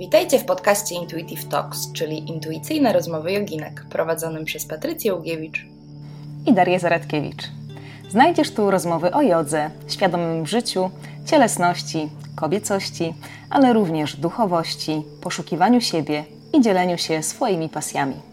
[0.00, 5.66] Witajcie w podcaście Intuitive Talks, czyli intuicyjne rozmowy joginek, prowadzonym przez Patrycję Ugiewicz
[6.46, 7.42] i Darię Zaradkiewicz.
[8.08, 10.90] Znajdziesz tu rozmowy o jodze, świadomym życiu,
[11.26, 13.14] cielesności, kobiecości,
[13.50, 18.29] ale również duchowości, poszukiwaniu siebie i dzieleniu się swoimi pasjami.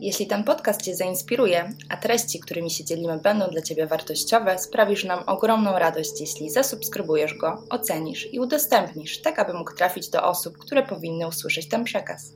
[0.00, 5.04] Jeśli ten podcast Cię zainspiruje, a treści, którymi się dzielimy, będą dla Ciebie wartościowe, sprawisz
[5.04, 10.58] nam ogromną radość, jeśli zasubskrybujesz go, ocenisz i udostępnisz, tak aby mógł trafić do osób,
[10.58, 12.32] które powinny usłyszeć ten przekaz.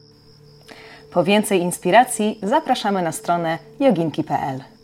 [1.10, 4.79] Po więcej inspiracji zapraszamy na stronę joginki.pl.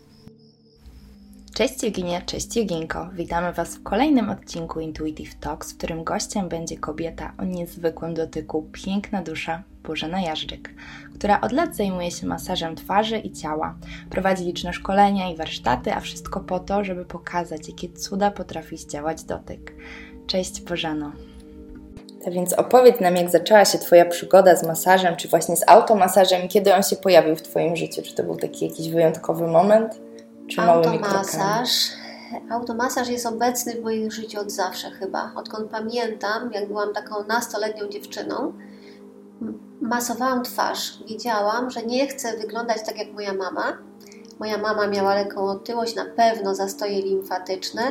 [1.56, 3.08] Cześć Joginie, cześć Joginko.
[3.12, 8.68] Witamy Was w kolejnym odcinku Intuitive Talks, w którym gościem będzie kobieta o niezwykłym dotyku,
[8.72, 10.70] piękna dusza, Bożena Jażdżyk,
[11.14, 13.74] która od lat zajmuje się masażem twarzy i ciała.
[14.10, 19.24] Prowadzi liczne szkolenia i warsztaty, a wszystko po to, żeby pokazać, jakie cuda potrafi zdziałać
[19.24, 19.74] dotyk.
[20.26, 21.12] Cześć Bożeno.
[22.26, 26.48] A więc opowiedz nam, jak zaczęła się Twoja przygoda z masażem, czy właśnie z automasażem
[26.48, 28.02] kiedy on się pojawił w Twoim życiu?
[28.02, 30.05] Czy to był taki jakiś wyjątkowy moment?
[30.58, 31.90] Automasaż.
[32.50, 35.32] Automasaż jest obecny w moim życiu od zawsze chyba.
[35.34, 38.52] Odkąd pamiętam, jak byłam taką nastoletnią dziewczyną,
[39.80, 40.98] masowałam twarz.
[41.08, 43.78] Wiedziałam, że nie chcę wyglądać tak jak moja mama.
[44.38, 47.82] Moja mama miała lekką otyłość, na pewno zastoje limfatyczne,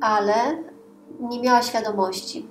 [0.00, 0.34] ale
[1.20, 2.48] nie miała świadomości.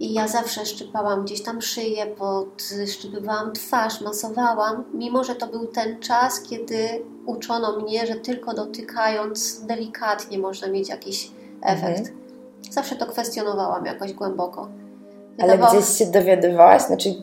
[0.00, 6.00] I ja zawsze szczypałam gdzieś tam szyję, podszczypywałam twarz, masowałam, mimo że to był ten
[6.00, 11.30] czas, kiedy uczono mnie, że tylko dotykając delikatnie można mieć jakiś
[11.62, 11.98] efekt.
[11.98, 12.16] Mhm.
[12.70, 14.68] Zawsze to kwestionowałam jakoś głęboko.
[15.38, 16.82] Ale gdzieś się dowiadywałaś?
[16.82, 17.14] Znaczy,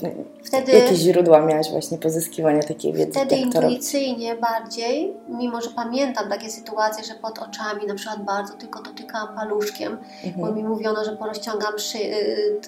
[0.43, 3.11] wtedy, jakie źródła miałaś właśnie pozyskiwania takiej wiedzy?
[3.11, 8.81] Wtedy intuicyjnie bardziej, mimo że pamiętam takie sytuacje, że pod oczami na przykład bardzo tylko
[8.81, 10.47] dotykałam paluszkiem, mhm.
[10.47, 11.97] bo mi mówiono, że porozciągam szy,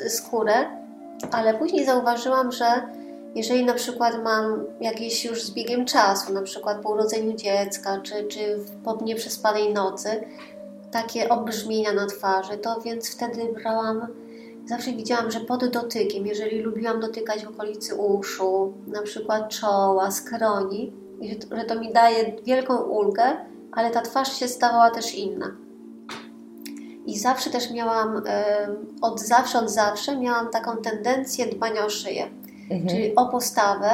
[0.06, 0.54] y, skórę,
[1.32, 2.66] ale później zauważyłam, że
[3.36, 8.24] jeżeli na przykład mam jakieś już z biegiem czasu, na przykład po urodzeniu dziecka, czy,
[8.24, 10.10] czy po nieprzespanej nocy,
[10.92, 14.08] takie obrzmienia na twarzy, to więc wtedy brałam
[14.72, 20.94] zawsze widziałam, że pod dotykiem, jeżeli lubiłam dotykać w okolicy uszu, na przykład czoła, skroni,
[21.52, 23.24] że to mi daje wielką ulgę,
[23.72, 25.56] ale ta twarz się stawała też inna.
[27.06, 28.24] I zawsze też miałam,
[29.02, 32.28] od zawsze, od zawsze miałam taką tendencję dbania o szyję,
[32.70, 32.88] mhm.
[32.88, 33.90] czyli o postawę.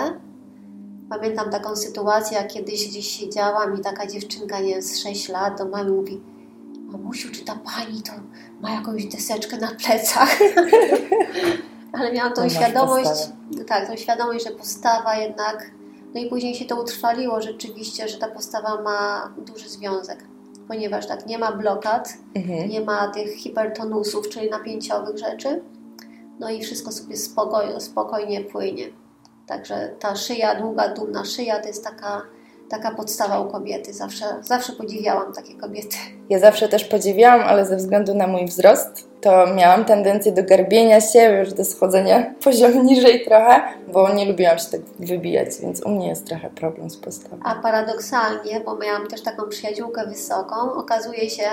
[1.09, 5.57] Pamiętam taką sytuację, jak kiedyś gdzieś siedziałam i taka dziewczynka, nie wiem, z 6 lat
[5.57, 6.21] do mamy mówi
[6.87, 8.11] mamusiu, czy ta pani to
[8.61, 10.39] ma jakąś deseczkę na plecach?
[11.93, 13.29] Ale miałam tą świadomość,
[13.67, 15.71] tak, tą świadomość, że postawa jednak,
[16.13, 20.23] no i później się to utrwaliło rzeczywiście, że ta postawa ma duży związek,
[20.67, 22.69] ponieważ tak, nie ma blokad, mhm.
[22.69, 25.61] nie ma tych hipertonusów, czyli napięciowych rzeczy,
[26.39, 28.89] no i wszystko sobie spokojnie, spokojnie płynie.
[29.45, 32.21] Także ta szyja, długa, dumna szyja to jest taka
[32.69, 33.93] taka podstawa u kobiety.
[33.93, 35.97] Zawsze, zawsze podziwiałam takie kobiety.
[36.29, 41.01] Ja zawsze też podziwiałam, ale ze względu na mój wzrost, to miałam tendencję do garbienia
[41.01, 43.61] się, już do schodzenia poziom niżej trochę,
[43.93, 47.37] bo nie lubiłam się tak wybijać, więc u mnie jest trochę problem z postawą.
[47.43, 51.49] A paradoksalnie, bo miałam też taką przyjaciółkę wysoką, okazuje się,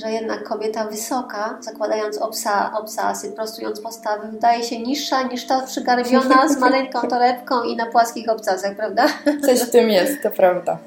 [0.00, 6.48] że jednak kobieta wysoka, zakładając obsa, obsasy, prostując postawy, wydaje się niższa niż ta przygarbiona
[6.48, 9.06] z maleńką torebką i na płaskich obcasach, prawda?
[9.46, 10.78] Coś w tym jest, to prawda.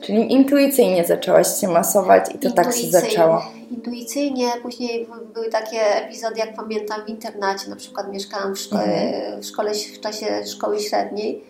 [0.00, 3.42] Czyli intuicyjnie zaczęłaś się masować i to tak się zaczęło.
[3.70, 9.42] Intuicyjnie, później były takie epizody, jak pamiętam, w internacie, na przykład mieszkałam w szkole, mhm.
[9.42, 11.44] w, szkole w czasie szkoły średniej.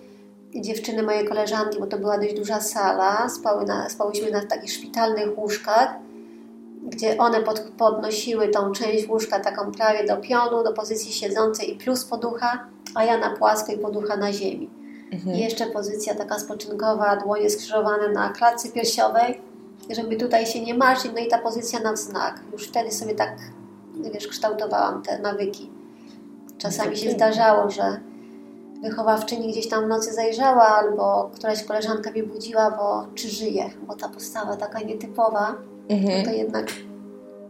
[0.55, 5.39] Dziewczyny, moje koleżanki, bo to była dość duża sala, spały na, spałyśmy na takich szpitalnych
[5.39, 6.04] łóżkach
[6.85, 11.77] gdzie one pod, podnosiły tą część łóżka taką prawie do pionu, do pozycji siedzącej i
[11.77, 14.71] plus poducha, a ja na płasko i poducha na ziemi.
[15.13, 15.37] Mhm.
[15.37, 19.41] I jeszcze pozycja taka spoczynkowa, dłonie skrzyżowane na klatce piersiowej,
[19.91, 22.41] żeby tutaj się nie martwić, no i ta pozycja na wznak.
[22.53, 23.37] Już wtedy sobie tak,
[24.13, 25.71] wiesz, kształtowałam te nawyki.
[26.59, 28.01] Czasami się zdarzało, że
[28.83, 33.95] wychowawczyni gdzieś tam w nocy zajrzała, albo któraś koleżanka mnie budziła, bo czy żyje, bo
[33.95, 35.55] ta postawa taka nietypowa,
[35.89, 36.25] mhm.
[36.25, 36.67] to jednak...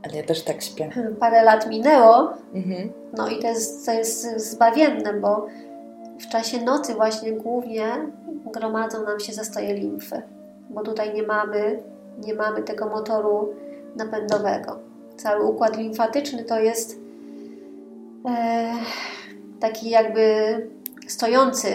[0.03, 0.91] Ale ja też tak śpię.
[1.21, 2.93] Parę lat minęło, mhm.
[3.17, 5.47] no i to jest, to jest zbawienne, bo
[6.21, 7.87] w czasie nocy właśnie głównie
[8.53, 10.23] gromadzą nam się zastoje limfy,
[10.71, 11.83] bo tutaj nie mamy,
[12.27, 13.55] nie mamy tego motoru
[13.97, 14.79] napędowego.
[15.17, 16.99] Cały układ limfatyczny to jest
[18.29, 18.73] e,
[19.61, 20.25] taki jakby
[21.09, 21.69] stojący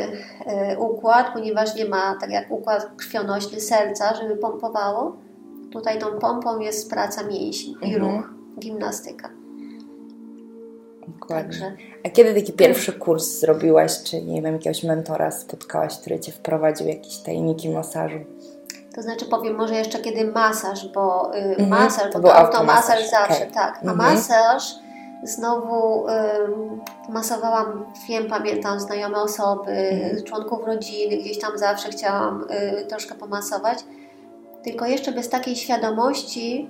[0.45, 5.15] e, układ, ponieważ nie ma, tak jak układ krwionośny serca, żeby pompowało,
[5.71, 8.15] Tutaj tą pompą jest praca mięśni i mhm.
[8.15, 8.29] ruch,
[8.59, 9.29] gimnastyka.
[11.07, 11.43] Dokładnie.
[11.43, 11.71] Także...
[12.05, 16.87] A kiedy taki pierwszy kurs zrobiłaś, czy nie wiem, jakiegoś mentora spotkałaś, który Cię wprowadził
[16.87, 18.19] jakieś tajniki masażu?
[18.95, 21.67] To znaczy powiem może jeszcze kiedy masaż, bo y, -hmm.
[21.67, 23.51] masaż, to, to, to masaż zawsze, okay.
[23.53, 23.79] tak.
[23.81, 23.95] A -hmm.
[23.95, 24.75] masaż
[25.23, 26.11] znowu y,
[27.09, 30.23] masowałam, wiem, pamiętam znajome osoby, -hmm.
[30.23, 32.45] członków rodziny, gdzieś tam zawsze chciałam
[32.81, 33.79] y, troszkę pomasować.
[34.63, 36.69] Tylko jeszcze bez takiej świadomości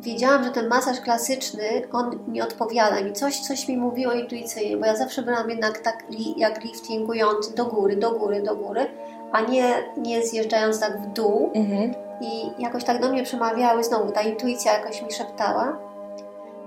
[0.00, 1.62] wiedziałam, że ten masaż klasyczny,
[1.92, 3.12] on nie odpowiada mi.
[3.12, 6.04] Coś, coś mi mówiło intuicyjnie, bo ja zawsze byłam jednak tak
[6.36, 8.86] jak liftingujący do góry, do góry, do góry,
[9.32, 11.50] a nie, nie zjeżdżając tak w dół.
[11.54, 11.94] Mhm.
[12.20, 15.78] I jakoś tak do mnie przemawiały, znowu ta intuicja jakoś mi szeptała.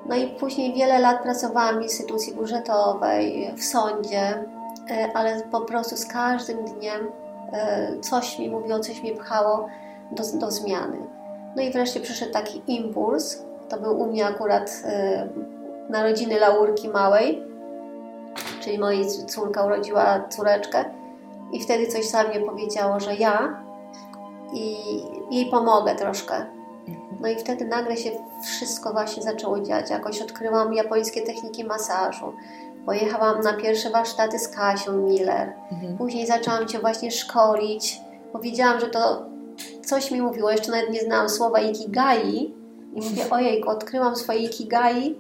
[0.06, 4.44] No i później wiele lat pracowałam w instytucji budżetowej, w sądzie,
[4.90, 7.12] e, ale po prostu z każdym dniem
[7.54, 9.70] e, coś mi mówiło, coś mnie pchało
[10.12, 10.98] do, do zmiany.
[11.56, 13.44] No i wreszcie przyszedł taki impuls.
[13.70, 17.44] To był u mnie akurat y, narodziny Laurki Małej,
[18.60, 20.86] czyli mojej córka urodziła córeczkę.
[21.52, 23.64] I wtedy coś za mnie powiedziało, że ja
[24.54, 24.76] i
[25.32, 26.46] jej pomogę troszkę.
[27.22, 28.12] No i wtedy nagle się
[28.44, 29.90] wszystko właśnie zaczęło dziać.
[29.90, 32.34] Jakoś odkryłam japońskie techniki masażu.
[32.86, 35.54] Pojechałam na pierwsze warsztaty z Kasią Miller.
[35.72, 35.98] Mhm.
[35.98, 38.02] Później zaczęłam się właśnie szkolić.
[38.34, 39.26] Powiedziałam, że to
[39.86, 42.54] coś mi mówiło, jeszcze nawet nie znałam słowa ikigai
[42.94, 45.16] i mówię, ojej, odkryłam swoje ikigai,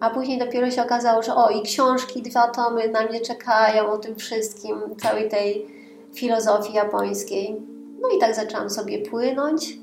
[0.00, 3.98] a później dopiero się okazało, że o, i książki, dwa tomy na mnie czekają o
[3.98, 5.66] tym wszystkim, całej tej
[6.14, 7.56] filozofii japońskiej.
[8.00, 9.78] No i tak zaczęłam sobie płynąć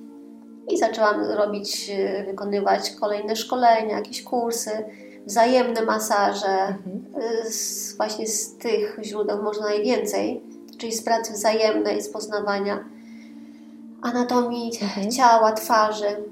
[0.67, 4.71] i zaczęłam robić, e, wykonywać kolejne szkolenia, jakieś kursy,
[5.25, 6.47] wzajemne masaże.
[6.47, 7.05] Mhm.
[7.15, 10.43] E, z, właśnie z tych źródeł można najwięcej,
[10.77, 12.85] czyli z pracy wzajemnej, z poznawania
[14.01, 15.11] anatomii mhm.
[15.11, 16.23] ciała, twarzy.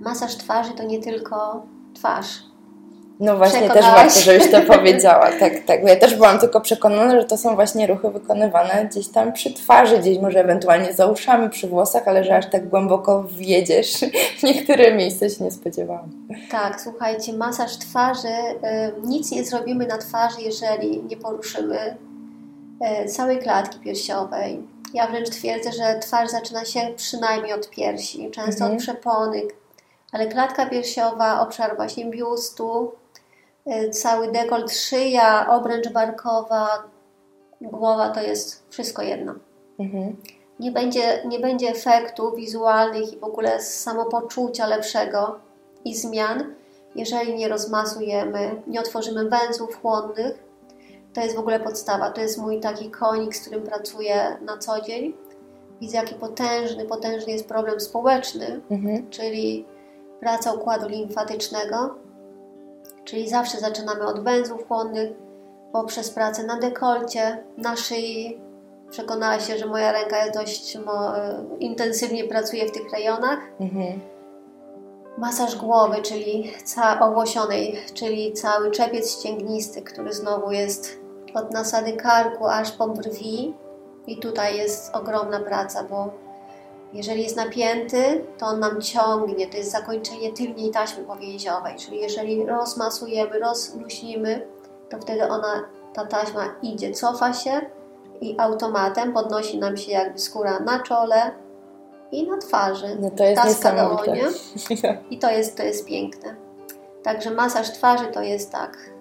[0.00, 2.46] Masaż twarzy to nie tylko twarz.
[3.20, 5.30] No właśnie, też warto, żebyś to powiedziała.
[5.40, 5.84] Tak, tak.
[5.84, 9.98] Ja też byłam tylko przekonana, że to są właśnie ruchy wykonywane gdzieś tam przy twarzy,
[9.98, 14.04] gdzieś może ewentualnie za uszami, przy włosach, ale że aż tak głęboko wjedziesz
[14.38, 16.10] w niektóre miejsca się nie spodziewałam.
[16.50, 18.28] Tak, słuchajcie, masaż twarzy,
[19.04, 21.96] nic nie zrobimy na twarzy, jeżeli nie poruszymy
[23.04, 24.62] y, całej klatki piersiowej,
[24.94, 28.72] ja wręcz twierdzę, że twarz zaczyna się przynajmniej od piersi, często mhm.
[28.72, 29.42] od przepony,
[30.12, 32.92] ale klatka piersiowa, obszar właśnie biustu,
[33.66, 36.68] y, cały dekolt, szyja, obręcz barkowa,
[37.60, 39.34] głowa to jest wszystko jedno.
[39.78, 40.16] Mhm.
[40.60, 45.38] Nie, będzie, nie będzie efektów wizualnych i w ogóle samopoczucia lepszego
[45.84, 46.54] i zmian,
[46.94, 50.45] jeżeli nie rozmasujemy, nie otworzymy węzłów chłonnych,
[51.16, 52.10] to jest w ogóle podstawa.
[52.10, 55.14] To jest mój taki konik, z którym pracuję na co dzień.
[55.80, 59.10] Widzę, jaki potężny, potężny jest problem społeczny, mhm.
[59.10, 59.66] czyli
[60.20, 61.94] praca układu limfatycznego.
[63.04, 65.10] Czyli zawsze zaczynamy od węzłów chłonnych,
[65.72, 68.40] poprzez pracę na dekolcie, na szyi.
[68.90, 71.12] Przekonała się, że moja ręka jest dość mo,
[71.58, 73.38] intensywnie pracuje w tych rejonach.
[73.60, 74.00] Mhm.
[75.18, 81.05] Masaż głowy, czyli ca owłosionej, czyli cały czepiec ścięgnisty, który znowu jest
[81.36, 83.54] od nasady karku aż po brwi.
[84.06, 86.10] I tutaj jest ogromna praca, bo
[86.92, 89.46] jeżeli jest napięty, to on nam ciągnie.
[89.46, 91.76] To jest zakończenie tylnej taśmy powięziowej.
[91.76, 94.46] Czyli jeżeli rozmasujemy, rozluźnimy,
[94.88, 95.64] to wtedy ona,
[95.94, 97.60] ta taśma idzie, cofa się
[98.20, 101.30] i automatem podnosi nam się jakby skóra na czole
[102.12, 102.96] i na twarzy.
[103.00, 103.72] No to jest Taska
[105.10, 106.36] I to jest, to jest piękne.
[107.02, 108.95] Także masaż twarzy to jest tak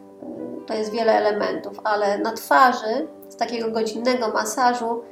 [0.67, 5.03] to jest wiele elementów, ale na twarzy z takiego godzinnego masażu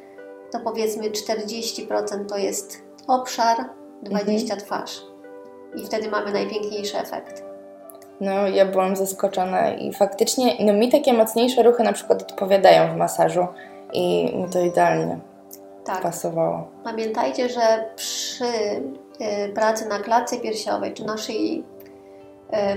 [0.52, 3.58] to powiedzmy 40% to jest obszar,
[4.04, 4.60] 20% mhm.
[4.60, 5.02] twarz.
[5.76, 7.44] I wtedy mamy najpiękniejszy efekt.
[8.22, 12.98] No, ja byłam zaskoczona i faktycznie, no mi takie mocniejsze ruchy na przykład odpowiadają w
[12.98, 13.48] masażu
[13.94, 15.20] i mi to idealnie
[15.84, 16.02] tak.
[16.02, 16.68] pasowało.
[16.84, 21.64] Pamiętajcie, że przy y, pracy na klatce piersiowej czy na szyi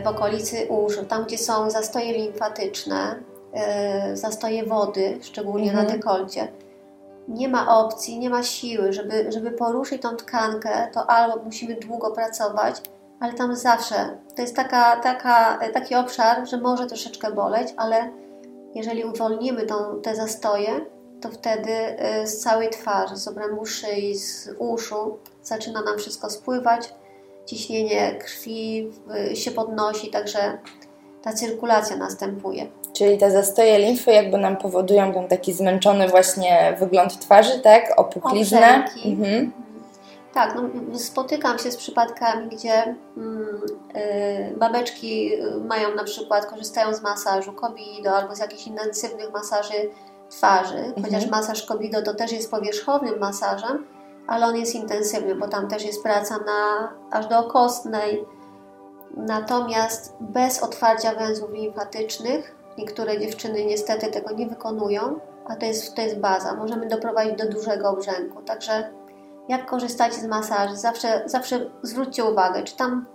[0.05, 5.87] w okolicy uszu, tam gdzie są zastoje limfatyczne, e, zastoje wody, szczególnie mhm.
[5.87, 6.49] na dekolcie,
[7.29, 12.11] nie ma opcji, nie ma siły, żeby, żeby poruszyć tą tkankę, to albo musimy długo
[12.11, 12.83] pracować,
[13.21, 18.11] ale tam zawsze to jest taka, taka, taki obszar, że może troszeczkę boleć, ale
[18.75, 20.87] jeżeli uwolnimy tą, te zastoje,
[21.21, 26.95] to wtedy e, z całej twarzy, z obrębu szyi, z uszu zaczyna nam wszystko spływać
[27.47, 28.91] ciśnienie krwi
[29.35, 30.59] się podnosi, także
[31.23, 32.67] ta cyrkulacja następuje.
[32.93, 37.93] Czyli te zastoje limfy jakby nam powodują ten taki zmęczony właśnie wygląd twarzy, tak?
[37.97, 38.85] Opuchlizna.
[39.05, 39.53] Mhm.
[40.35, 43.61] Tak, no, spotykam się z przypadkami, gdzie mm,
[43.97, 45.31] y, babeczki
[45.65, 49.91] mają na przykład, korzystają z masażu kobido albo z jakichś intensywnych masaży
[50.31, 51.05] twarzy, mhm.
[51.05, 53.87] chociaż masaż kobido to też jest powierzchownym masażem,
[54.27, 58.25] ale on jest intensywny, bo tam też jest praca na, aż do kostnej.
[59.17, 66.03] Natomiast bez otwarcia węzłów limfatycznych niektóre dziewczyny niestety tego nie wykonują, a to jest, to
[66.03, 66.55] jest baza.
[66.55, 68.43] Możemy doprowadzić do dużego obrzęku.
[68.43, 68.91] Także
[69.49, 73.07] jak korzystacie z masaży, zawsze, zawsze zwróćcie uwagę, czy tam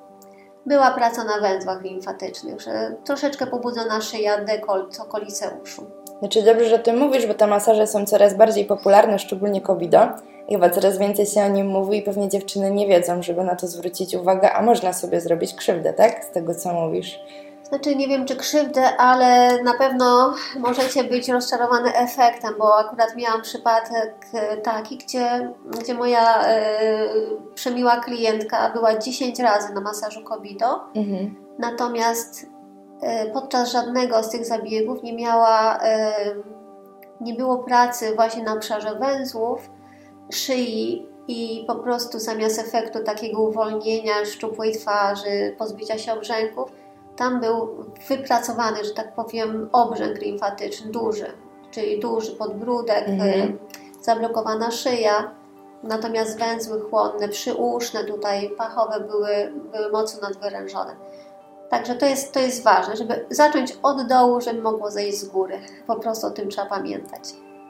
[0.66, 6.01] była praca na węzłach limfatycznych, że troszeczkę pobudzona szyja, dekolt, okolice uszu.
[6.22, 10.00] Znaczy dobrze, że Ty mówisz, bo te masaże są coraz bardziej popularne, szczególnie kobido.
[10.48, 13.56] I chyba coraz więcej się o nim mówi i pewnie dziewczyny nie wiedzą, żeby na
[13.56, 16.26] to zwrócić uwagę, a można sobie zrobić krzywdę, tak?
[16.26, 17.20] Z tego, co mówisz.
[17.64, 23.42] Znaczy nie wiem czy krzywdę, ale na pewno możecie być rozczarowane efektem, bo akurat miałam
[23.42, 26.60] przypadek e, taki, gdzie, gdzie moja e,
[27.56, 31.36] przemiła klientka była 10 razy na masażu Kobido, mhm.
[31.60, 32.51] natomiast
[33.34, 36.14] podczas żadnego z tych zabiegów nie miała, e,
[37.22, 39.70] nie było pracy właśnie na obszarze węzłów,
[40.32, 46.72] szyi i po prostu zamiast efektu takiego uwolnienia szczupłej twarzy, pozbycia się obrzęków,
[47.16, 51.32] tam był wypracowany, że tak powiem, obrzęk limfatyczny duży,
[51.72, 53.60] czyli duży podbródek, mhm.
[54.02, 55.32] zablokowana szyja,
[55.84, 60.96] natomiast węzły chłonne, przyuszne, tutaj pachowe były, były mocno nadwyrężone.
[61.72, 65.60] Także to jest, to jest ważne, żeby zacząć od dołu, żeby mogło zejść z góry.
[65.88, 67.22] Po prostu o tym trzeba pamiętać.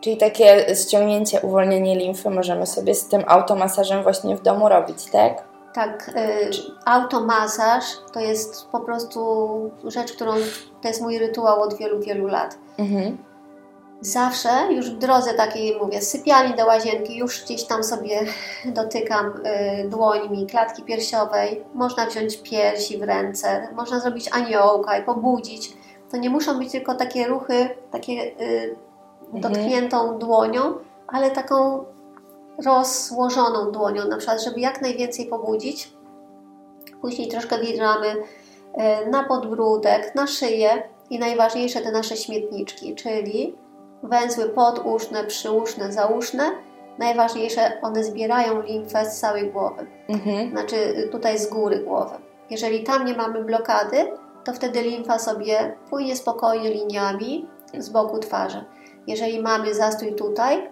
[0.01, 5.43] Czyli takie ściągnięcie, uwolnienie limfy możemy sobie z tym automasażem właśnie w domu robić, tak?
[5.73, 6.49] Tak, y,
[6.85, 9.21] automasaż to jest po prostu
[9.83, 10.31] rzecz, którą
[10.81, 12.57] to jest mój rytuał od wielu, wielu lat.
[12.77, 13.17] Mhm.
[14.01, 18.19] Zawsze już w drodze takiej mówię, sypialni do łazienki, już gdzieś tam sobie
[18.65, 21.63] dotykam y, dłońmi klatki piersiowej.
[21.73, 25.73] Można wziąć piersi w ręce, można zrobić aniołka i pobudzić.
[26.11, 28.75] To nie muszą być tylko takie ruchy, takie y,
[29.33, 29.41] mhm.
[29.41, 30.73] dotkniętą dłonią,
[31.07, 31.85] ale taką
[32.65, 35.93] rozłożoną dłonią, na przykład, żeby jak najwięcej pobudzić.
[37.01, 38.15] Później troszkę wjeżdżamy
[38.73, 43.55] e, na podbródek, na szyję i najważniejsze te nasze śmietniczki, czyli
[44.03, 46.43] węzły poduszne, przyuszne, zauszne.
[46.99, 50.51] Najważniejsze, one zbierają limfę z całej głowy, mhm.
[50.51, 52.15] znaczy tutaj z góry głowy.
[52.49, 54.11] Jeżeli tam nie mamy blokady,
[54.43, 58.65] to wtedy limfa sobie płynie spokojnie liniami z boku twarzy.
[59.07, 60.69] Jeżeli mamy zastój tutaj,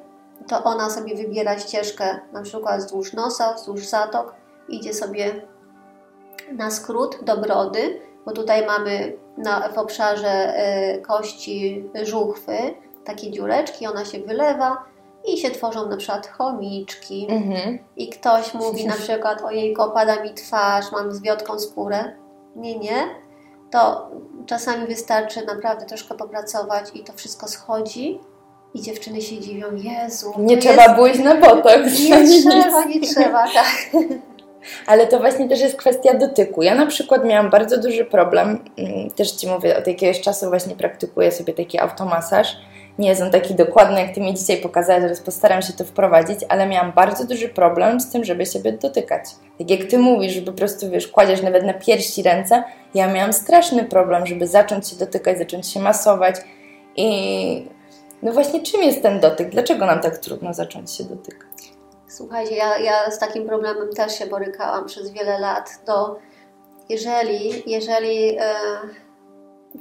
[0.48, 4.36] to ona sobie wybiera ścieżkę na przykład wzdłuż nosa, wzdłuż zatok,
[4.68, 5.42] idzie sobie
[6.52, 10.54] na skrót do brody, bo tutaj mamy na, w obszarze
[10.98, 12.54] y, kości żuchwy
[13.10, 14.86] takie dziureczki, ona się wylewa
[15.26, 17.80] i się tworzą na przykład chomiczki mhm.
[17.98, 22.14] i ktoś mówi na przykład ojej, opada mi twarz, mam zwiotką skórę.
[22.56, 23.08] Nie, nie.
[23.72, 24.10] To
[24.46, 28.20] czasami wystarczy naprawdę troszkę popracować i to wszystko schodzi
[28.74, 30.34] i dziewczyny się dziwią, Jezu.
[30.38, 31.24] Nie trzeba jest...
[31.24, 32.00] na botoks.
[32.00, 33.76] Nie trzeba, nie trzeba, tak.
[34.88, 36.62] Ale to właśnie też jest kwestia dotyku.
[36.62, 40.76] Ja na przykład miałam bardzo duży problem, mm, też Ci mówię, od jakiegoś czasu właśnie
[40.76, 42.58] praktykuję sobie taki automasaż.
[43.00, 46.68] Nie on taki dokładny, jak Ty mi dzisiaj pokazałeś, teraz postaram się to wprowadzić, ale
[46.68, 49.24] miałam bardzo duży problem z tym, żeby siebie dotykać.
[49.58, 52.64] Tak jak Ty mówisz, że po prostu, wiesz, kładziesz nawet na piersi ręce,
[52.94, 56.36] ja miałam straszny problem, żeby zacząć się dotykać, zacząć się masować
[56.96, 57.68] i
[58.24, 59.50] no właśnie, czym jest ten dotyk?
[59.50, 61.74] Dlaczego nam tak trudno zacząć się dotykać?
[62.08, 65.86] Słuchajcie, ja, ja z takim problemem też się borykałam przez wiele lat.
[65.86, 66.18] To
[66.90, 68.56] jeżeli, jeżeli e,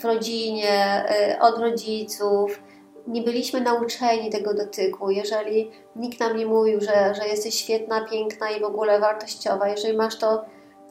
[0.01, 2.61] w rodzinie, e, od rodziców
[3.09, 8.51] nie byliśmy nauczeni tego dotyku, jeżeli nikt nam nie mówił, że, że jesteś świetna, piękna
[8.51, 10.45] i w ogóle wartościowa, jeżeli masz to,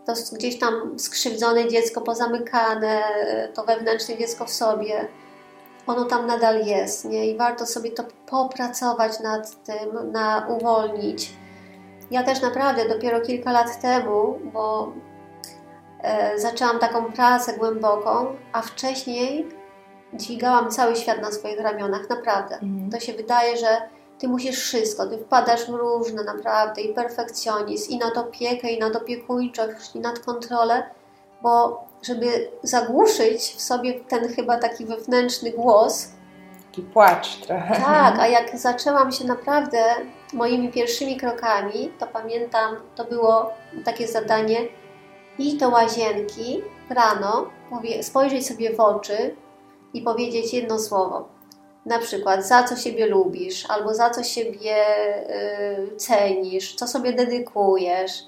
[0.06, 3.04] to gdzieś tam skrzywdzone dziecko pozamykane,
[3.54, 5.08] to wewnętrzne dziecko w sobie,
[5.88, 7.28] ono tam nadal jest, nie?
[7.28, 11.34] I warto sobie to popracować nad tym, na uwolnić.
[12.12, 14.94] Ja też naprawdę dopiero kilka lat temu, bo
[16.04, 19.57] e, zaczęłam taką pracę głęboką, a wcześniej
[20.14, 22.56] dźwigałam cały świat na swoich ramionach, naprawdę.
[22.56, 22.92] Mhm.
[22.92, 23.68] To się wydaje, że
[24.20, 28.96] ty musisz wszystko, ty wpadasz w różne naprawdę i perfekcjonizm, i nad opiekę, i nad
[28.96, 30.84] opiekuńczość, i nad kontrolę,
[31.42, 36.08] bo żeby zagłuszyć w sobie ten chyba taki wewnętrzny głos.
[36.66, 37.76] Taki płacz trochę.
[37.76, 39.84] Tak, a jak zaczęłam się naprawdę
[40.34, 43.54] moimi pierwszymi krokami, to pamiętam, to było
[43.86, 44.58] takie zadanie
[45.40, 47.50] iść do łazienki rano,
[48.02, 49.36] spojrzeć sobie w oczy
[49.98, 51.28] i powiedzieć jedno słowo.
[51.86, 54.76] na przykład za co siebie lubisz, albo za co siebie
[55.94, 58.24] y, cenisz, co sobie dedykujesz.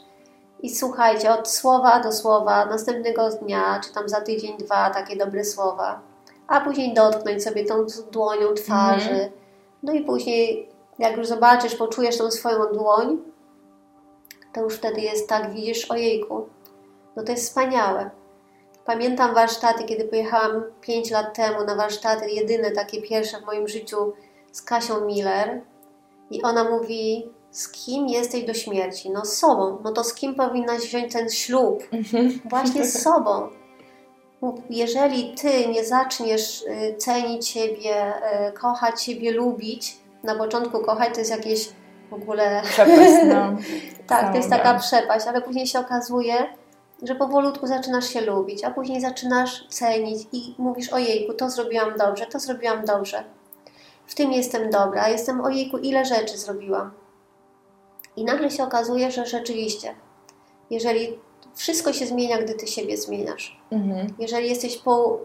[0.61, 5.43] I słuchajcie, od słowa do słowa, następnego dnia, czy tam za tydzień, dwa, takie dobre
[5.43, 6.01] słowa,
[6.47, 9.09] a później dotknąć sobie tą dłonią twarzy.
[9.09, 9.31] Mhm.
[9.83, 13.17] No i później, jak już zobaczysz, poczujesz tą swoją dłoń,
[14.53, 16.47] to już wtedy jest tak, widzisz, ojejku,
[17.15, 18.09] no to jest wspaniałe.
[18.89, 24.13] Pamiętam warsztaty, kiedy pojechałam 5 lat temu na warsztaty, jedyne takie pierwsze w moim życiu
[24.51, 25.61] z Kasią Miller.
[26.31, 29.09] I ona mówi, z kim jesteś do śmierci?
[29.09, 29.77] No z sobą.
[29.83, 31.83] No to z kim powinnaś wziąć ten ślub?
[31.91, 32.39] Mhm.
[32.45, 33.49] Właśnie z sobą.
[34.69, 38.13] Jeżeli ty nie zaczniesz y, cenić siebie,
[38.49, 41.69] y, kochać siebie, lubić, na początku kochać to jest jakieś
[42.09, 42.61] w ogóle...
[42.63, 43.55] Przepaść, no.
[44.07, 46.33] tak, to jest taka przepaść, ale później się okazuje,
[47.01, 52.25] że powolutku zaczynasz się lubić, a później zaczynasz cenić i mówisz ojejku, to zrobiłam dobrze,
[52.25, 53.23] to zrobiłam dobrze.
[54.05, 56.91] W tym jestem dobra, jestem ojejku, ile rzeczy zrobiłam.
[58.15, 59.95] I nagle się okazuje, że rzeczywiście,
[60.69, 61.19] jeżeli
[61.55, 64.13] wszystko się zmienia, gdy ty siebie zmieniasz, mhm.
[64.19, 65.19] jeżeli jesteś po,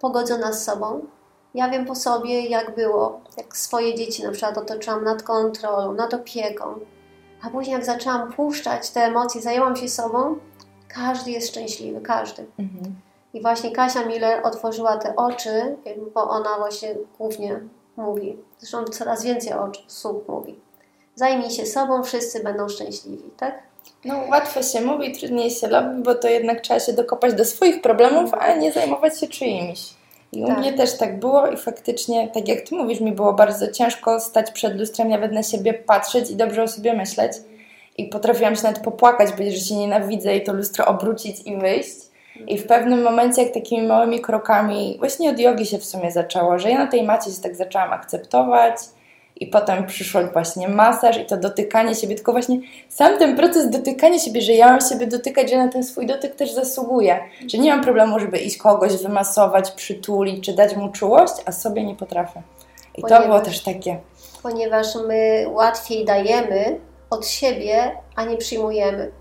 [0.00, 1.06] pogodzona z sobą,
[1.54, 6.14] ja wiem po sobie, jak było, jak swoje dzieci na przykład otoczyłam nad kontrolą, nad
[6.14, 6.78] opieką,
[7.42, 10.38] a później jak zaczęłam puszczać te emocje, zajęłam się sobą,
[10.94, 12.46] każdy jest szczęśliwy, każdy.
[12.58, 12.94] Mhm.
[13.34, 15.76] I właśnie Kasia Miller otworzyła te oczy,
[16.14, 17.60] bo ona właśnie głównie
[17.96, 20.58] mówi, zresztą coraz więcej osób mówi.
[21.14, 23.62] Zajmij się sobą, wszyscy będą szczęśliwi, tak?
[24.04, 27.82] No łatwo się mówi, trudniej się robi, bo to jednak trzeba się dokopać do swoich
[27.82, 29.94] problemów, a nie zajmować się czyimiś.
[30.32, 30.58] I u tak.
[30.58, 34.50] mnie też tak było i faktycznie, tak jak Ty mówisz, mi było bardzo ciężko stać
[34.50, 37.32] przed lustrem, nawet na siebie patrzeć i dobrze o sobie myśleć
[37.96, 41.96] i potrafiłam się nawet popłakać, powiedzieć, że się nienawidzę i to lustro obrócić i wyjść.
[42.46, 46.58] I w pewnym momencie, jak takimi małymi krokami, właśnie od jogi się w sumie zaczęło,
[46.58, 48.76] że ja na tej macie się tak zaczęłam akceptować
[49.36, 54.18] i potem przyszło właśnie masaż i to dotykanie siebie, tylko właśnie sam ten proces dotykania
[54.18, 57.70] siebie, że ja mam siebie dotykać, że na ten swój dotyk też zasługuję, że nie
[57.70, 62.42] mam problemu, żeby iść kogoś wymasować, przytulić czy dać mu czułość, a sobie nie potrafię.
[62.94, 63.98] I ponieważ, to było też takie.
[64.42, 66.78] Ponieważ my łatwiej dajemy,
[67.14, 69.12] od siebie, a nie przyjmujemy.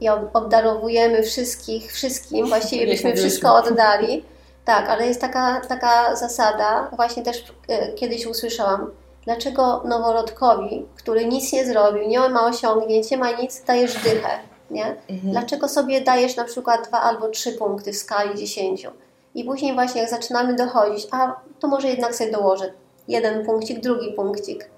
[0.00, 4.24] I obdarowujemy wszystkich, wszystkim, właściwie byśmy wszystko oddali.
[4.64, 8.90] Tak, ale jest taka, taka zasada, właśnie też e, kiedyś usłyszałam,
[9.24, 14.28] dlaczego noworodkowi, który nic nie zrobił, nie ma osiągnięć, nie ma nic, dajesz dychę,
[14.70, 14.96] nie?
[15.08, 15.32] Mhm.
[15.32, 18.90] Dlaczego sobie dajesz na przykład dwa albo trzy punkty w skali dziesięciu?
[19.34, 22.72] I później właśnie jak zaczynamy dochodzić, a to może jednak sobie dołożę
[23.08, 24.70] jeden punkcik, drugi punkcik.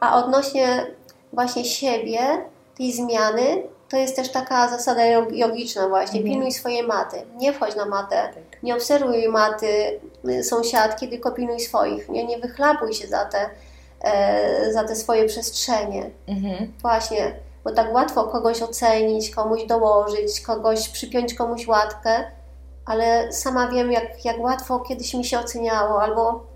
[0.00, 0.86] A odnośnie
[1.34, 2.20] właśnie siebie,
[2.78, 6.20] tej zmiany, to jest też taka zasada jogiczna właśnie.
[6.20, 6.34] Mhm.
[6.34, 7.16] Pilnuj swoje maty.
[7.36, 8.28] Nie wchodź na matę.
[8.34, 8.62] Tak.
[8.62, 12.08] Nie obserwuj maty y, sąsiadki, tylko pilnuj swoich.
[12.08, 13.50] Nie, nie wychlapuj się za te,
[14.00, 16.10] e, za te swoje przestrzenie.
[16.26, 16.72] Mhm.
[16.82, 22.24] Właśnie, bo tak łatwo kogoś ocenić, komuś dołożyć, kogoś przypiąć komuś łatkę,
[22.86, 26.46] ale sama wiem, jak, jak łatwo kiedyś mi się oceniało, albo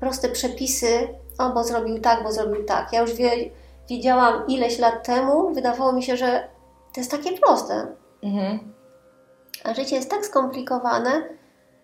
[0.00, 2.92] proste przepisy, o, bo zrobił tak, bo zrobił tak.
[2.92, 3.30] Ja już wie,
[3.92, 6.48] wiedziałam ileś lat temu, wydawało mi się, że
[6.94, 7.86] to jest takie proste.
[8.22, 8.58] Mhm.
[9.64, 11.10] A życie jest tak skomplikowane.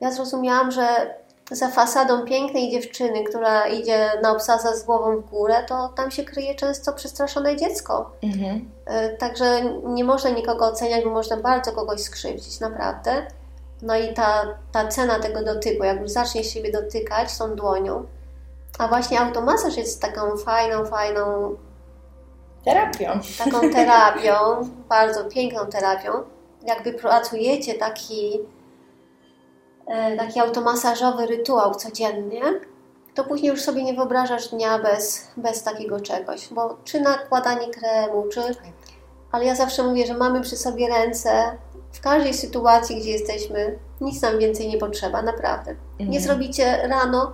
[0.01, 1.15] Ja zrozumiałam, że
[1.51, 6.25] za fasadą pięknej dziewczyny, która idzie na obsasa z głową w górę, to tam się
[6.25, 8.11] kryje często przestraszone dziecko.
[8.23, 8.71] Mhm.
[8.87, 13.27] E, także nie można nikogo oceniać, bo można bardzo kogoś skrzywdzić, naprawdę.
[13.83, 18.07] No i ta, ta cena tego dotyku, jak już zaczniesz siebie dotykać tą dłonią,
[18.79, 21.57] a właśnie automasaż jest taką fajną, fajną
[22.69, 23.21] Terapią.
[23.39, 24.35] Taką terapią,
[24.89, 26.13] bardzo piękną terapią.
[26.67, 28.41] Jakby pracujecie taki,
[29.87, 32.43] e, taki automasażowy rytuał codziennie,
[33.15, 36.49] to później już sobie nie wyobrażasz dnia bez, bez takiego czegoś.
[36.49, 38.41] Bo czy nakładanie kremu, czy...
[39.33, 41.59] Ale ja zawsze mówię, że mamy przy sobie ręce
[41.93, 45.71] w każdej sytuacji, gdzie jesteśmy, nic nam więcej nie potrzeba, naprawdę.
[45.71, 46.11] Mhm.
[46.11, 47.33] Nie zrobicie rano,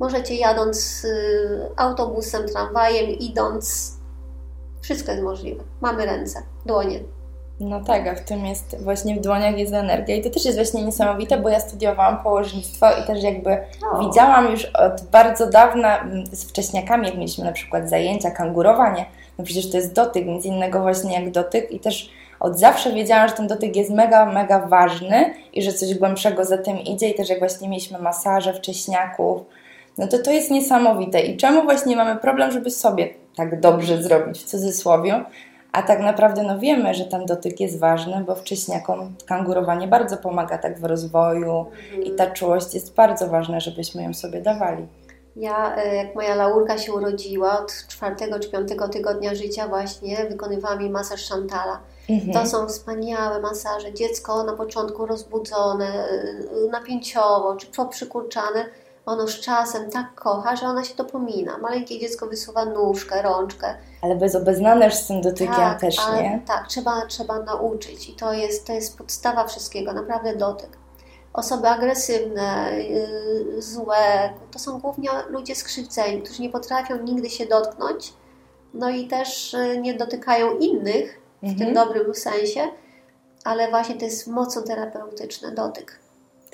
[0.00, 3.92] możecie jadąc y, autobusem, tramwajem, idąc
[4.82, 5.64] wszystko jest możliwe.
[5.80, 7.00] Mamy ręce, dłonie.
[7.60, 10.56] No tak, a w tym jest właśnie w dłoniach jest energia i to też jest
[10.58, 13.58] właśnie niesamowite, bo ja studiowałam położnictwo i też jakby
[13.92, 14.08] o.
[14.08, 19.06] widziałam już od bardzo dawna mm, z wcześniakami, jak mieliśmy na przykład zajęcia, kangurowanie,
[19.38, 23.28] no przecież to jest dotyk, nic innego właśnie jak dotyk i też od zawsze wiedziałam,
[23.28, 27.14] że ten dotyk jest mega, mega ważny i że coś głębszego za tym idzie i
[27.14, 29.42] też jak właśnie mieliśmy masaże wcześniaków,
[29.98, 31.20] no to to jest niesamowite.
[31.20, 35.24] I czemu właśnie mamy problem, żeby sobie tak dobrze zrobić w cudzysłowie,
[35.72, 40.58] a tak naprawdę no wiemy, że ten dotyk jest ważny, bo wcześniakom kangurowanie bardzo pomaga
[40.58, 41.66] tak w rozwoju
[42.02, 44.86] i ta czułość jest bardzo ważna, żebyśmy ją sobie dawali.
[45.36, 50.80] Ja, e, jak moja Laurka się urodziła, od czwartego czy piątego tygodnia życia właśnie wykonywałam
[50.80, 51.80] jej masaż Chantala.
[52.10, 52.32] Mhm.
[52.32, 53.92] To są wspaniałe masaże.
[53.92, 58.64] Dziecko na początku rozbudzone, e, napięciowo czy poprzykurczane,
[59.06, 61.58] ono z czasem tak kocha, że ona się dopomina.
[61.58, 63.74] Maleńkie dziecko wysuwa nóżkę, rączkę.
[64.02, 66.42] Ale bez obeznane z tym dotykiem tak, też, nie?
[66.46, 70.78] Tak, trzeba, trzeba nauczyć i to jest, to jest podstawa wszystkiego, naprawdę dotyk.
[71.32, 78.12] Osoby agresywne, yy, złe, to są głównie ludzie skrzywdzeni, którzy nie potrafią nigdy się dotknąć,
[78.74, 81.58] no i też yy, nie dotykają innych w mhm.
[81.58, 82.60] tym dobrym sensie,
[83.44, 86.01] ale właśnie to jest mocno terapeutyczny dotyk.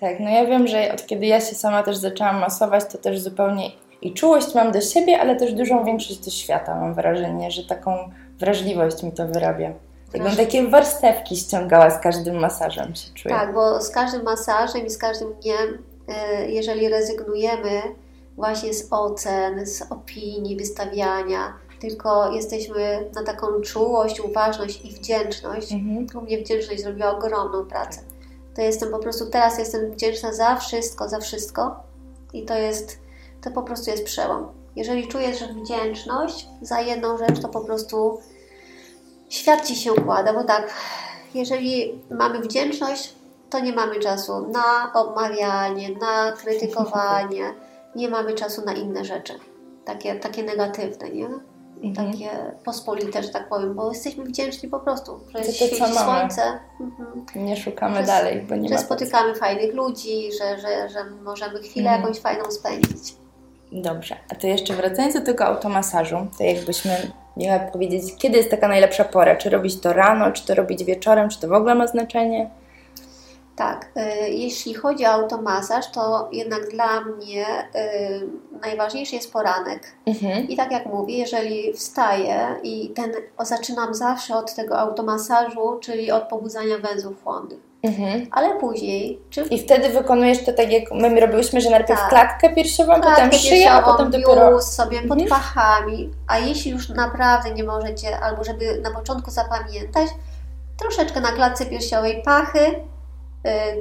[0.01, 3.21] Tak, no ja wiem, że od kiedy ja się sama też zaczęłam masować, to też
[3.21, 3.71] zupełnie
[4.03, 6.75] i czułość mam do siebie, ale też dużą większość do świata.
[6.75, 9.73] Mam wrażenie, że taką wrażliwość mi to wyrabia.
[10.15, 13.35] Jakbym takie warstewki ściągała z każdym masażem się czuję.
[13.35, 17.83] Tak, bo z każdym masażem i z każdym dniem, e, jeżeli rezygnujemy
[18.37, 25.73] właśnie z ocen, z opinii, wystawiania, tylko jesteśmy na taką czułość, uważność i wdzięczność.
[25.73, 26.07] Mhm.
[26.15, 28.01] U mnie wdzięczność zrobiła ogromną pracę.
[28.59, 31.77] To jestem po prostu, teraz jestem wdzięczna za wszystko, za wszystko
[32.33, 32.99] i to jest,
[33.41, 34.49] to po prostu jest przełom.
[34.77, 38.19] Jeżeli czujesz wdzięczność za jedną rzecz, to po prostu
[39.29, 40.75] świat ci się układa, bo tak,
[41.35, 43.15] jeżeli mamy wdzięczność,
[43.51, 47.55] to nie mamy czasu na obmawianie, na krytykowanie,
[47.97, 49.39] nie mamy czasu na inne rzeczy,
[49.85, 51.29] takie, takie negatywne, nie?
[51.83, 52.13] Mhm.
[52.13, 52.31] Takie
[52.65, 56.43] pospolite, że tak powiem, bo jesteśmy wdzięczni po prostu, że jest świeci słońce.
[56.81, 57.25] Mhm.
[57.37, 61.91] Nie szukamy że, dalej, bo nie że spotykamy fajnych ludzi, że, że, że możemy chwilę
[61.91, 62.01] mhm.
[62.01, 63.15] jakąś fajną spędzić.
[63.73, 66.97] Dobrze, a to jeszcze wracając do tego automasażu, to jakbyśmy
[67.37, 69.37] miały powiedzieć, kiedy jest taka najlepsza pora?
[69.37, 72.51] Czy robić to rano, czy to robić wieczorem, czy to w ogóle ma znaczenie?
[73.59, 79.95] Tak, y, jeśli chodzi o automasaż, to jednak dla mnie y, najważniejszy jest poranek.
[80.07, 80.49] Mhm.
[80.49, 86.23] I tak jak mówię, jeżeli wstaję i ten, zaczynam zawsze od tego automasażu, czyli od
[86.23, 87.59] pobudzania węzłów chłonnych.
[87.83, 88.27] Mhm.
[88.31, 89.21] Ale później.
[89.31, 89.43] Czy...
[89.43, 92.09] I wtedy wykonujesz to tak, jak my robiłyśmy, że najpierw tak.
[92.09, 94.63] klatkę piersiową, klatkę potem szyję, a potem dopiero.
[94.63, 95.29] sobie pod mhm.
[95.29, 96.11] pachami.
[96.29, 100.09] A jeśli już naprawdę nie możecie, albo żeby na początku zapamiętać,
[100.79, 102.85] troszeczkę na klatce piersiowej pachy,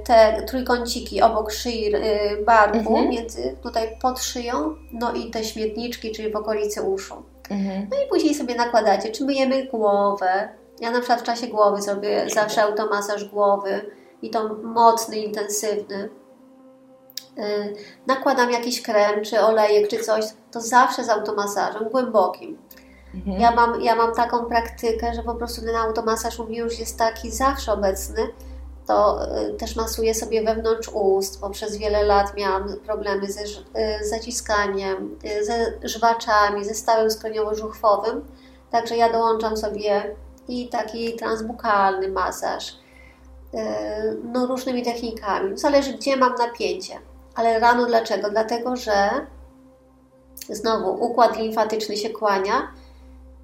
[0.04, 2.00] te trójkąciki obok szyi y,
[2.46, 3.10] barku, mhm.
[3.10, 7.24] między tutaj pod szyją, no i te śmietniczki, czyli w okolicy uszu.
[7.50, 7.88] Mhm.
[7.92, 10.50] No i później sobie nakładacie, czy myjemy głowę,
[10.80, 16.10] ja na przykład w czasie głowy zrobię zawsze automasaż głowy i to mocny, intensywny.
[17.38, 17.76] Y,
[18.08, 22.58] nakładam jakiś krem, czy olejek, czy coś, to zawsze z automasażem głębokim.
[23.16, 23.42] Mhm.
[23.42, 26.98] Ja, mam, ja mam taką praktykę, że po prostu ten automasaż u mnie już jest
[26.98, 28.28] taki zawsze obecny,
[28.88, 34.08] to y, też masuję sobie wewnątrz ust, bo przez wiele lat miałam problemy ze y,
[34.10, 38.22] zaciskaniem, ze żwaczami, ze stawem skroniowo-żuchwowym.
[38.72, 40.16] Także ja dołączam sobie
[40.48, 42.78] i taki transbukalny masaż.
[44.24, 45.58] No, różnymi technikami.
[45.58, 47.00] Zależy, gdzie mam napięcie.
[47.36, 48.30] Ale rano dlaczego?
[48.30, 49.10] Dlatego, że
[50.50, 52.68] znowu układ limfatyczny się kłania.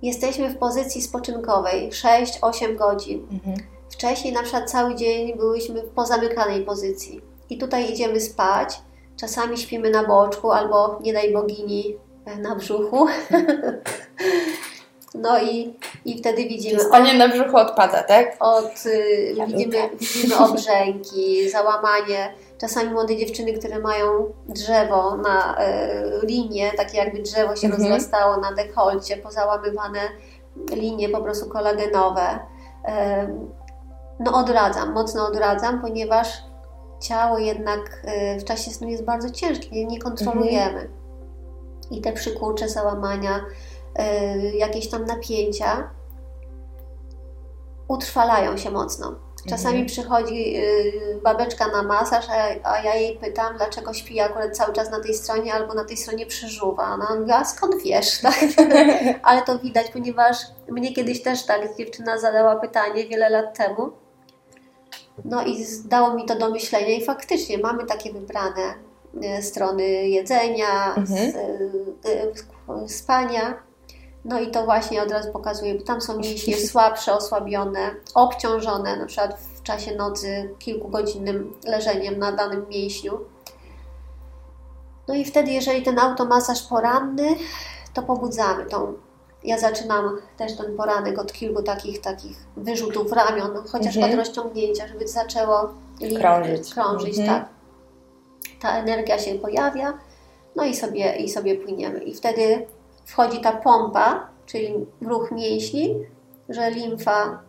[0.01, 3.27] Jesteśmy w pozycji spoczynkowej 6-8 godzin.
[3.31, 3.72] Mhm.
[3.93, 7.21] Wcześniej na przykład cały dzień byliśmy w pozamykanej pozycji.
[7.49, 8.81] I tutaj idziemy spać.
[9.19, 11.97] Czasami śpimy na boczku albo, nie daj bogini,
[12.41, 13.07] na brzuchu.
[15.15, 16.79] No i, i wtedy widzimy...
[16.79, 18.35] Spanie na brzuchu odpada, tak?
[18.39, 22.33] Od, y, widzimy, widzimy obrzęki, załamanie.
[22.61, 25.57] Czasami młode dziewczyny, które mają drzewo na
[26.23, 27.83] y, linie, takie jakby drzewo się mhm.
[27.83, 29.99] rozrastało na dekolcie, pozałamywane
[30.71, 32.39] linie po prostu kolagenowe.
[32.87, 33.62] Y,
[34.23, 36.43] no odradzam, mocno odradzam, ponieważ
[37.01, 38.03] ciało jednak
[38.35, 40.79] y, w czasie snu jest bardzo ciężkie, nie kontrolujemy.
[40.79, 40.89] Mhm.
[41.91, 43.45] I te przykurcze, załamania,
[43.99, 45.89] Y, jakieś tam napięcia
[47.87, 49.15] utrwalają się mocno.
[49.49, 49.87] Czasami mhm.
[49.87, 52.25] przychodzi y, babeczka na masaż,
[52.63, 55.97] a, ja jej pytam, dlaczego śpi akurat cały czas na tej stronie albo na tej
[55.97, 56.93] stronie przyżuwa.
[56.93, 58.19] Ona mówi, a skąd wiesz?
[58.21, 58.35] Tak?
[59.23, 60.37] Ale to widać, ponieważ
[60.69, 63.91] mnie kiedyś też tak dziewczyna zadała pytanie wiele lat temu.
[65.25, 68.73] No i dało mi to do myślenia i faktycznie mamy takie wybrane
[69.39, 71.33] y, strony jedzenia, mhm.
[72.87, 73.63] spania
[74.25, 79.05] no i to właśnie od razu pokazuje, bo tam są mięśnie słabsze, osłabione, obciążone, na
[79.05, 83.19] przykład w czasie nocy kilkugodzinnym leżeniem na danym mięśniu.
[85.07, 87.35] No i wtedy, jeżeli ten automasaż poranny,
[87.93, 88.93] to pobudzamy tą.
[89.43, 94.13] Ja zaczynam też ten poranek od kilku takich takich wyrzutów ramion, chociaż mhm.
[94.13, 95.73] od rozciągnięcia, żeby zaczęło
[96.19, 96.73] krążyć.
[96.73, 97.39] krążyć mhm.
[97.39, 97.49] tak.
[98.61, 99.97] Ta energia się pojawia
[100.55, 101.99] no i sobie, i sobie płyniemy.
[101.99, 102.65] I wtedy
[103.05, 105.95] wchodzi ta pompa, czyli ruch mięśni,
[106.49, 107.39] że limfa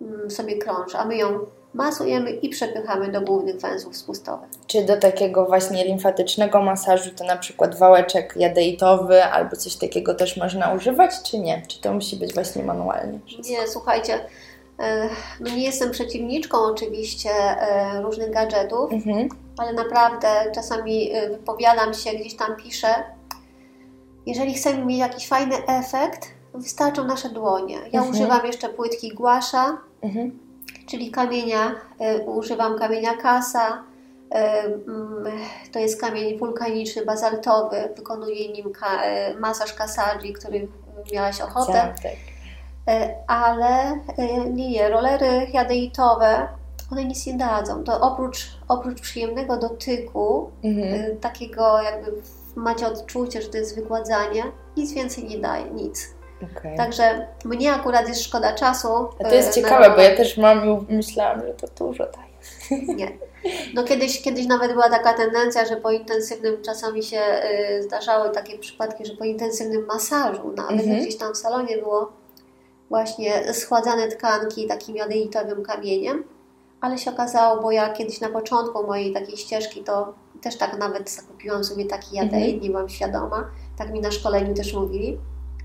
[0.00, 1.38] mm, sobie krąży, a my ją
[1.74, 4.48] masujemy i przepychamy do głównych węzłów spustowych.
[4.66, 10.36] Czy do takiego właśnie limfatycznego masażu to na przykład wałeczek jadeitowy albo coś takiego też
[10.36, 11.62] można używać, czy nie?
[11.68, 13.18] Czy to musi być właśnie manualnie?
[13.50, 14.20] Nie, słuchajcie,
[14.78, 15.08] e,
[15.40, 19.28] no nie jestem przeciwniczką oczywiście e, różnych gadżetów, Mhm.
[19.58, 22.88] ale naprawdę czasami e, wypowiadam się, gdzieś tam piszę.
[24.26, 27.74] Jeżeli chcemy mieć jakiś fajny efekt, wystarczą nasze dłonie.
[27.92, 28.10] Ja Mhm.
[28.10, 30.38] używam jeszcze płytki głasza, Mhm.
[30.90, 33.82] Czyli kamienia, e, używam kamienia kasa.
[34.30, 35.24] e, mm,
[35.72, 37.88] To jest kamień wulkaniczny, bazaltowy.
[37.96, 38.72] Wykonuję nim
[39.02, 40.68] e, masaż kasadzi, który
[41.12, 41.72] miałaś ochotę.
[41.72, 42.12] Tak, tak.
[43.26, 43.98] Ale
[44.50, 46.48] nie, nie, rolery jadeitowe,
[46.92, 47.84] one nic nie dadzą.
[47.84, 51.18] To oprócz, oprócz przyjemnego dotyku, Mhm.
[51.20, 52.12] takiego jakby
[52.56, 54.44] macie odczucie, że to jest wygładzanie,
[54.76, 56.14] nic więcej nie daje, nic.
[56.42, 56.76] Okej.
[56.76, 58.88] Także mnie akurat jest szkoda czasu.
[59.20, 62.30] A to jest e, ciekawe, bo ja też mam i myślałam, że to dużo daje.
[62.96, 63.08] Nie.
[63.74, 67.20] No kiedyś, kiedyś nawet była taka tendencja, że po intensywnym, czasami się
[67.78, 71.00] y, zdarzały takie przypadki, że po intensywnym masażu, nawet Mhm.
[71.00, 72.12] gdzieś tam w salonie było
[72.88, 76.24] właśnie schładzane tkanki takim jadeitowym kamieniem,
[76.80, 81.10] ale się okazało, bo ja kiedyś na początku mojej takiej ścieżki to też tak nawet
[81.10, 82.60] zakupiłam sobie taki jadeit, Mhm.
[82.60, 85.18] nie byłam świadoma, tak mi na szkoleniu też mówili,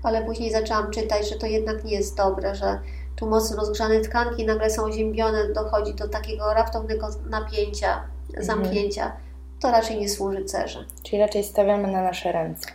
[0.06, 2.80] ale później zaczęłam czytać, że to jednak nie jest dobre, że
[3.16, 8.04] tu mocno rozgrzane tkanki nagle są ziębione, dochodzi do takiego raptownego napięcia,
[8.38, 9.16] zamknięcia.
[9.62, 10.84] To raczej nie służy cerze.
[11.02, 12.66] Czyli raczej stawiamy na nasze ręce.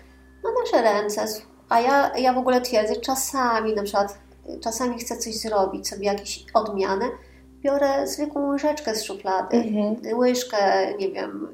[0.44, 1.26] Na nasze ręce.
[1.70, 4.18] A ja, ja w ogóle twierdzę, czasami na przykład,
[4.64, 7.06] czasami chcę coś zrobić, sobie jakieś odmiany,
[7.64, 10.18] biorę zwykłą łyżeczkę z szuflady, Mhm.
[10.18, 11.48] łyżkę, nie wiem,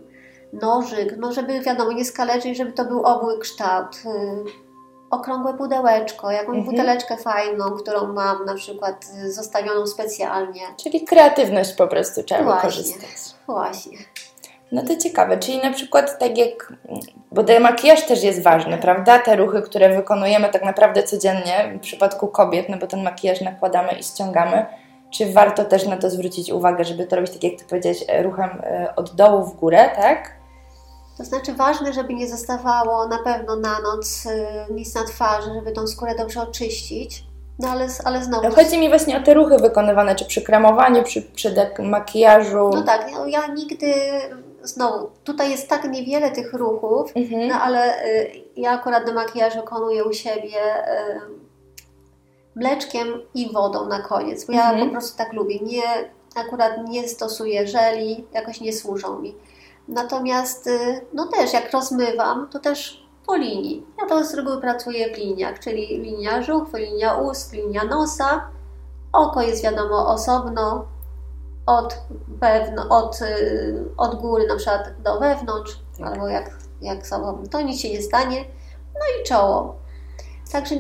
[0.54, 4.67] nożyk, no żeby wiadomo, nie skaleczyć, żeby to był obły kształt, y,
[5.12, 6.66] okrągłe pudełeczko, jakąś Mhm.
[6.66, 10.62] buteleczkę fajną, którą mam na przykład y, zostawioną specjalnie.
[10.84, 12.62] Czyli kreatywność po prostu trzeba Właśnie.
[12.70, 13.36] wykorzystać.
[13.48, 13.98] Właśnie.
[14.72, 16.74] No to ciekawe, czyli na przykład tak jak,
[17.32, 19.20] bo demakijaż też jest ważny, prawda?
[19.20, 23.92] Te ruchy, które wykonujemy tak naprawdę codziennie w przypadku kobiet, no bo ten makijaż nakładamy
[23.92, 24.66] i ściągamy.
[25.12, 28.24] Czy warto też na to zwrócić uwagę, żeby to robić tak jak Ty powiedziałeś, e,
[28.24, 30.32] ruchem e, od dołu w górę, tak?
[31.18, 35.72] To znaczy ważne, żeby nie zostawało na pewno na noc y, nic na twarzy, żeby
[35.72, 37.24] tą skórę dobrze oczyścić.
[37.60, 38.44] No ale, ale znowu.
[38.50, 42.70] No chodzi mi właśnie o te ruchy wykonywane, czy przy kremowaniu, przy, przy dek- makijażu.
[42.74, 43.94] No tak, no ja nigdy.
[44.64, 47.48] Znowu, tutaj jest tak niewiele tych ruchów, Mhm.
[47.48, 50.60] no ale y, ja akurat do makijażu wykonuję u siebie
[51.16, 51.20] y,
[52.56, 54.86] mleczkiem i wodą na koniec, bo ja Mhm.
[54.88, 55.60] po prostu tak lubię.
[55.60, 55.84] Nie,
[56.36, 59.36] akurat nie stosuję żeli, jakoś nie służą mi.
[59.88, 63.86] Natomiast, y, no też jak rozmywam, to też po linii.
[64.02, 68.48] Ja to z reguły pracuję w liniach, czyli linia żuchwy, linia ust, linia nosa.
[69.14, 70.86] Oko jest wiadomo osobno,
[71.66, 71.98] od,
[72.42, 76.08] wewn- od, y, od góry na przykład do wewnątrz, Tak.
[76.08, 78.46] albo jak, jak sobą, to nic się nie stanie.
[78.94, 79.76] No i czoło.
[80.52, 80.76] Także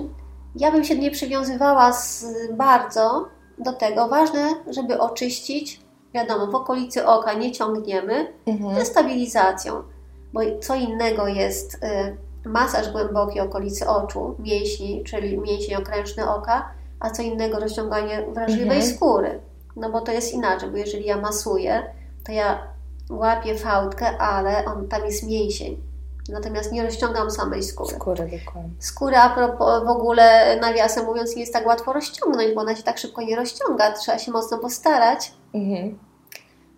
[0.55, 4.07] ja bym się nie przywiązywała z, bardzo do tego.
[4.07, 5.81] Ważne, żeby oczyścić,
[6.13, 8.75] wiadomo, w okolicy oka nie ciągniemy, Mhm.
[8.75, 9.83] ze stabilizacją,
[10.33, 12.17] bo co innego jest y,
[12.49, 18.95] masaż głęboki okolicy oczu, mięśni, czyli mięsień okrężny oka, a co innego rozciąganie wrażliwej Mhm.
[18.95, 19.39] skóry.
[19.75, 21.93] No bo to jest inaczej, bo jeżeli ja masuję,
[22.25, 22.67] to ja
[23.09, 25.77] łapię fałdkę, ale on, tam jest mięsień.
[26.29, 27.95] Natomiast nie rozciągam samej skóry.
[27.95, 28.71] Skórę dokładnie.
[28.79, 32.83] Skóra a propos, w ogóle, nawiasem mówiąc, nie jest tak łatwo rozciągnąć, bo ona się
[32.83, 33.91] tak szybko nie rozciąga.
[33.91, 35.31] Trzeba się mocno postarać.
[35.53, 35.99] Mhm.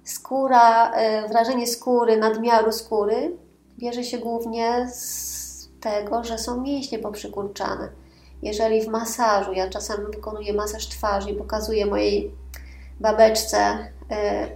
[0.04, 3.38] Skóra, e, wrażenie skóry, nadmiaru skóry
[3.80, 7.90] bierze się głównie z tego, że są mięśnie poprzykurczane.
[8.42, 12.32] Jeżeli w masażu, ja czasem wykonuję masaż twarzy i pokazuję mojej
[13.00, 13.58] babeczce
[14.12, 14.48] e,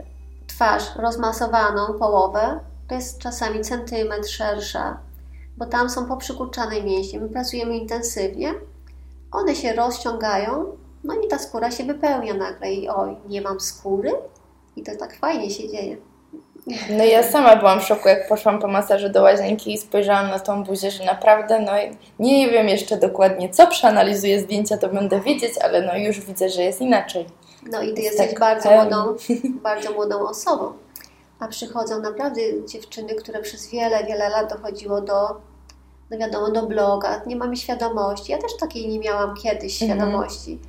[0.48, 4.98] twarz rozmasowaną, połowę, to jest czasami centymetr szersza,
[5.58, 7.20] bo tam są poprzykurczane mięśnie.
[7.20, 8.54] My pracujemy intensywnie,
[9.32, 10.66] one się rozciągają,
[11.04, 14.12] no i ta skóra się wypełnia nagle i oj, nie mam skóry?
[14.76, 15.98] I to tak fajnie się dzieje.
[16.90, 20.40] No ja sama byłam w szoku, jak poszłam po masażu do łazienki i spojrzałam na
[20.40, 21.72] tą buzię, że naprawdę, no
[22.20, 26.64] nie wiem jeszcze dokładnie, co przeanalizuję zdjęcia, to będę wiedzieć, ale no już widzę, że
[26.64, 27.26] jest inaczej.
[27.72, 29.16] No i ty Jest jesteś tak bardzo młodą,
[29.64, 30.74] bardzo młodą osobą.
[31.40, 35.28] A przychodzą naprawdę dziewczyny, które przez wiele, wiele lat dochodziło do,
[36.12, 37.22] no wiadomo, do bloga.
[37.26, 38.32] Nie mamy świadomości.
[38.32, 40.00] Ja też takiej nie miałam kiedyś Mhm.
[40.00, 40.60] świadomości.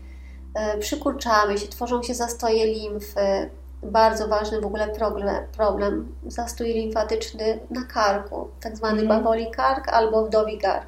[0.81, 3.51] Przykurczamy się, tworzą się zastoje limfy,
[3.83, 9.09] bardzo ważny w ogóle problem, problem zastój limfatyczny na karku, tak zwany mm.
[9.09, 10.87] baboli kark albo wdowi garb.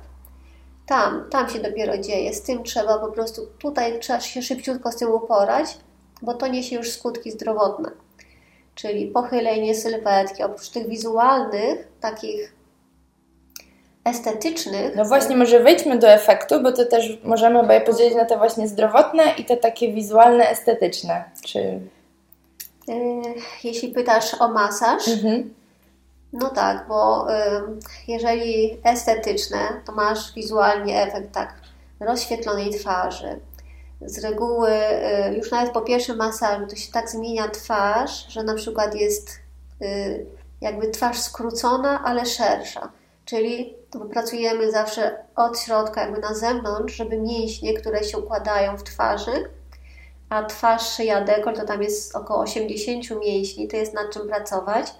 [0.86, 2.34] Tam, tam się dopiero dzieje.
[2.34, 5.78] Z tym trzeba po prostu, tutaj trzeba się szybciutko z tym uporać,
[6.22, 7.90] bo to niesie już skutki zdrowotne.
[8.74, 12.55] Czyli pochylenie sylwetki, oprócz tych wizualnych, takich
[14.06, 14.96] estetycznych.
[14.96, 18.68] No właśnie, może wejdźmy do efektu, bo to też możemy obaj podzielić na te właśnie
[18.68, 21.24] zdrowotne i te takie wizualne, estetyczne.
[21.44, 21.58] Czy...
[22.88, 22.94] Yy,
[23.64, 25.54] jeśli pytasz o masaż, mhm.
[26.32, 27.26] no tak, bo
[28.08, 31.54] jeżeli estetyczne, to masz wizualnie efekt tak
[32.00, 33.40] rozświetlonej twarzy.
[34.00, 34.70] Z reguły,
[35.28, 39.30] yy, już nawet po pierwszym masażu, to się tak zmienia twarz, że na przykład jest
[40.60, 42.90] jakby twarz skrócona, ale szersza.
[43.26, 43.76] Czyli
[44.10, 49.50] pracujemy zawsze od środka, jakby na zewnątrz, żeby mięśnie, które się układają w twarzy,
[50.28, 54.94] a twarz, szyja, dekolt, to tam jest około 80 mięśni, to jest nad czym pracować.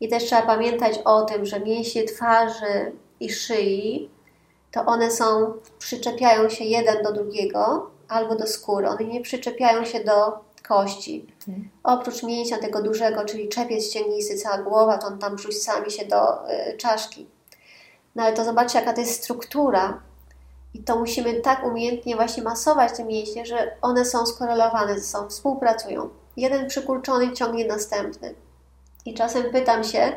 [0.00, 4.10] I też trzeba pamiętać o tym, że mięśnie twarzy i szyi,
[4.70, 8.88] to one są, przyczepiają się jeden do drugiego albo do skóry.
[8.88, 10.32] One nie przyczepiają się do
[10.68, 11.26] kości.
[11.48, 11.70] Mhm.
[11.82, 16.50] Oprócz mięśnia tego dużego, czyli czepiec ścięgnisty, cała głowa, to on tam sami się do
[16.50, 17.26] y, czaszki.
[18.14, 20.00] No ale to zobaczcie, jaka to jest struktura.
[20.74, 25.28] I to musimy tak umiejętnie właśnie masować te mięśnie, że one są skorelowane ze sobą,
[25.28, 26.08] współpracują.
[26.36, 28.34] Jeden przykurczony ciągnie następny.
[29.06, 30.12] I czasem pytam się,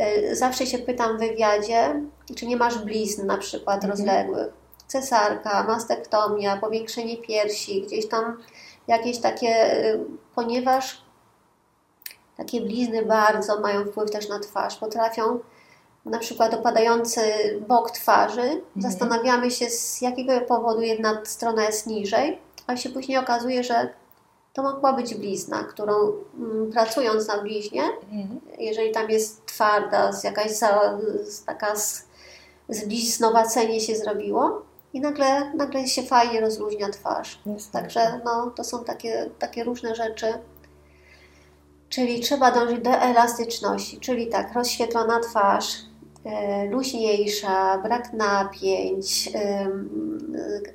[0.00, 2.02] y, zawsze się pytam w wywiadzie,
[2.36, 3.90] czy nie masz blizn na przykład mhm.
[3.90, 4.52] rozległych.
[4.86, 8.42] Cesarka, mastektomia, powiększenie piersi, gdzieś tam
[8.88, 10.00] jakieś takie, y,
[10.34, 11.02] ponieważ
[12.36, 15.40] takie blizny bardzo mają wpływ też na twarz, potrafią
[16.10, 17.20] na przykład opadający
[17.68, 18.62] bok twarzy, mhm.
[18.76, 23.88] zastanawiamy się z jakiego powodu jedna strona jest niżej, a się później okazuje, że
[24.52, 25.94] to mogła być blizna, którą
[26.38, 28.40] mm, pracując na bliźnie, mhm.
[28.58, 32.08] jeżeli tam jest twarda, z jakaś za, z, taka z,
[32.68, 37.42] zbliznowacenie się zrobiło i nagle, nagle się fajnie rozluźnia twarz.
[37.72, 40.34] Także no, to są takie, takie różne rzeczy.
[41.88, 45.76] Czyli trzeba dążyć do elastyczności, czyli tak, rozświetlona twarz,
[46.70, 49.32] luźniejsza, brak napięć,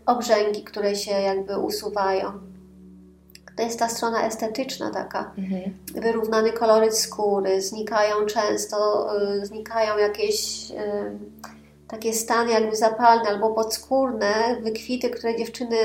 [0.05, 2.31] obrzęki, które się jakby usuwają.
[3.55, 5.31] To jest ta strona estetyczna taka.
[5.37, 5.77] Mhm.
[5.95, 9.09] Wyrównany koloryt skóry, znikają często,
[9.41, 10.71] y, znikają jakieś
[11.87, 15.77] takie stany jakby zapalne albo podskórne, wykwity, które dziewczyny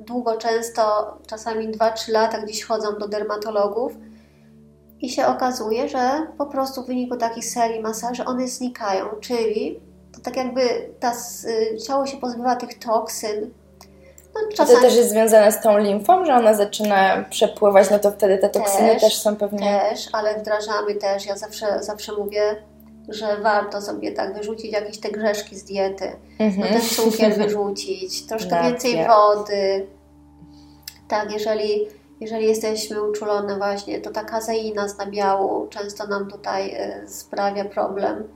[0.00, 3.92] długo, często, czasami 2-3 lata gdzieś chodzą do dermatologów
[5.00, 9.80] i się okazuje, że po prostu w wyniku takich serii masaży one znikają, czyli
[10.14, 10.60] to tak jakby
[11.00, 11.12] ta,
[11.72, 13.50] y, ciało się pozbywa tych toksyn.
[14.34, 14.76] No, czasami...
[14.76, 18.48] To też jest związane z tą limfą, że ona zaczyna przepływać, no to wtedy te
[18.48, 19.80] toksyny też, też są pewnie...
[19.90, 22.62] Też, ale wdrażamy też, ja zawsze, zawsze mówię,
[23.08, 26.60] że warto sobie tak wyrzucić jakieś te grzeszki z diety, mhm.
[26.60, 29.86] no ten cukier wyrzucić, troszkę więcej wody.
[31.08, 31.86] Tak, jeżeli
[32.20, 38.28] jeżeli jesteśmy uczulone właśnie, to ta kazeina z nabiału często nam tutaj e, sprawia problem.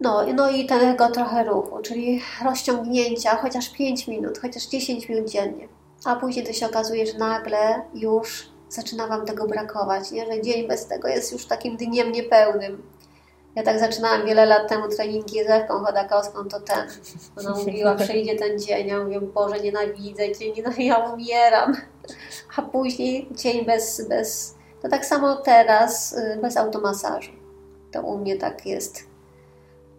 [0.00, 5.68] No, no i tego trochę ruchu, czyli rozciągnięcia chociaż 5 minut, chociaż 10 minut dziennie.
[6.04, 10.26] A później to się okazuje, że nagle już zaczyna Wam tego brakować, nie?
[10.26, 12.82] że dzień bez tego jest już takim dniem niepełnym.
[13.54, 16.88] Ja tak zaczynałam wiele lat temu treningi z Ewką Chodakowską, to ten.
[17.36, 21.76] Ona mówiła, przyjdzie ten dzień, ja mówię, Boże, nienawidzę dzień, ja umieram.
[22.56, 24.54] A później dzień bez, bez...
[24.82, 27.32] To tak samo teraz, y, bez automasażu.
[27.92, 29.04] To u mnie tak jest.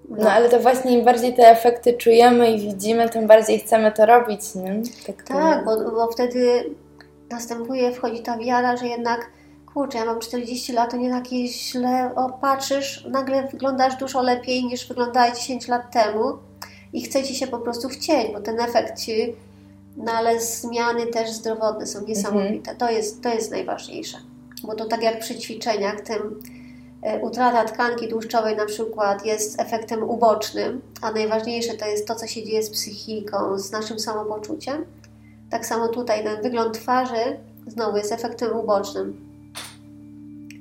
[0.10, 0.24] No.
[0.24, 0.32] no.
[0.32, 4.56] ale to właśnie im bardziej te efekty czujemy i widzimy, tym bardziej chcemy to robić,
[4.56, 4.82] nie?
[5.08, 6.70] Tak, tak bo, bo wtedy
[7.30, 9.32] następuje, wchodzi ta wiara, że jednak
[9.74, 14.66] kurczę, ja mam 40 lat, to nie takie źle, o patrzysz, nagle wyglądasz dużo lepiej
[14.66, 16.24] niż wyglądałeś 10 lat temu
[16.94, 19.36] i chce Ci się po prostu wcieć, bo ten efekt Ci,
[19.98, 22.72] no ale zmiany też zdrowotne są niesamowite.
[22.72, 22.78] Mhm.
[22.78, 24.18] To, jest, to jest najważniejsze,
[24.64, 26.40] bo to tak jak przy ćwiczeniach, tym
[27.02, 32.28] e, utrata tkanki tłuszczowej na przykład jest efektem ubocznym, a najważniejsze to jest to, co
[32.28, 34.86] się dzieje z psychiką, z naszym samopoczuciem.
[35.50, 39.26] Tak samo tutaj ten wygląd twarzy znowu jest efektem ubocznym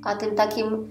[0.04, 0.90] a tym takim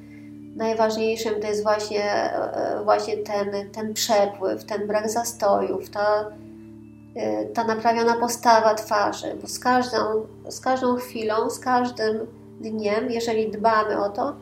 [0.55, 6.31] najważniejszym to jest właśnie, e, właśnie ten, ten przepływ, ten brak zastojów, ta, e,
[7.53, 9.97] ta naprawiona postawa twarzy, bo z każdą,
[10.49, 12.19] z każdą chwilą, z każdym
[12.61, 14.35] dniem, jeżeli dbamy o to,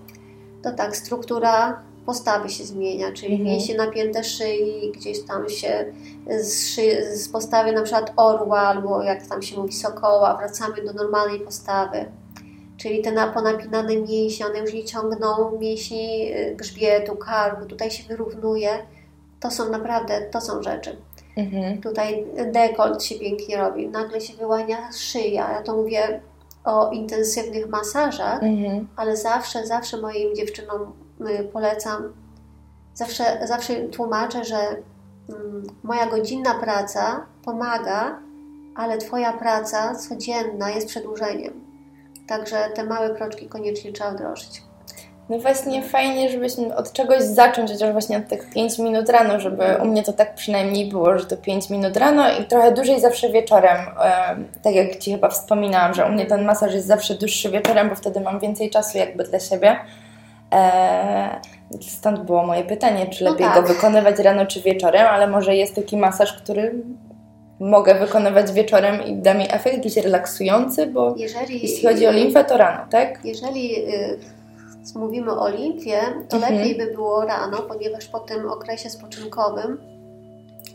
[0.63, 3.49] to tak struktura postawy się zmienia, czyli mhm.
[3.49, 5.93] mięśnie napięte szyi, gdzieś tam się
[6.39, 10.93] z, szy, z postawy na przykład orła albo jak tam się mówi sokoła, wracamy do
[10.93, 12.05] normalnej postawy
[12.81, 18.69] czyli te ponapinane mięśnie, one już nie ciągną mięśni y, grzbietu, karku, tutaj się wyrównuje.
[19.39, 20.97] To są naprawdę, to są rzeczy.
[21.37, 21.81] Mhm.
[21.81, 25.51] Tutaj dekolt się pięknie robi, nagle się wyłania szyja.
[25.51, 26.21] Ja to mówię
[26.63, 28.87] o intensywnych masażach, mhm.
[28.95, 32.13] ale zawsze, zawsze moim dziewczynom y, polecam,
[32.93, 34.57] zawsze, zawsze tłumaczę, że
[35.29, 38.19] mm, moja godzinna praca pomaga,
[38.75, 41.53] ale Twoja praca codzienna jest przedłużeniem.
[42.27, 44.70] Także te małe kroczki koniecznie trzeba wdrożyć.
[45.31, 49.63] No właśnie fajnie, żebyśmy od czegoś zacząć, chociaż właśnie od tych 5 minut rano, żeby
[49.83, 53.29] u mnie to tak przynajmniej było, że to 5 minut rano i trochę dłużej zawsze
[53.29, 53.77] wieczorem.
[54.61, 57.95] Tak jak Ci chyba wspominałam, że u mnie ten masaż jest zawsze dłuższy wieczorem, bo
[57.95, 59.75] wtedy mam więcej czasu jakby dla siebie.
[61.81, 63.61] Stąd było moje pytanie, czy no lepiej no tak.
[63.61, 66.75] go wykonywać rano czy wieczorem, ale może jest taki masaż, który
[67.59, 72.43] mogę wykonywać wieczorem i da mi efekt jakiś relaksujący, bo jeżeli, jeśli chodzi o limfę,
[72.43, 73.19] to rano, tak?
[73.25, 74.40] Jeżeli y,
[74.95, 76.55] mówimy o limfie, to mhm.
[76.55, 79.91] lepiej by było rano, ponieważ po tym okresie spoczynkowym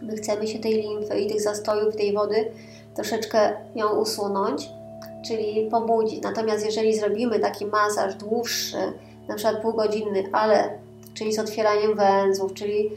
[0.03, 2.51] my chcemy się tej limfy i tych zastojów tej wody
[2.95, 4.69] troszeczkę ją usunąć,
[5.27, 6.23] czyli pobudzić.
[6.23, 8.77] Natomiast jeżeli zrobimy taki masaż dłuższy,
[9.29, 10.79] na przykład półgodzinny, ale
[11.15, 12.91] czyli z otwieraniem węzłów, czyli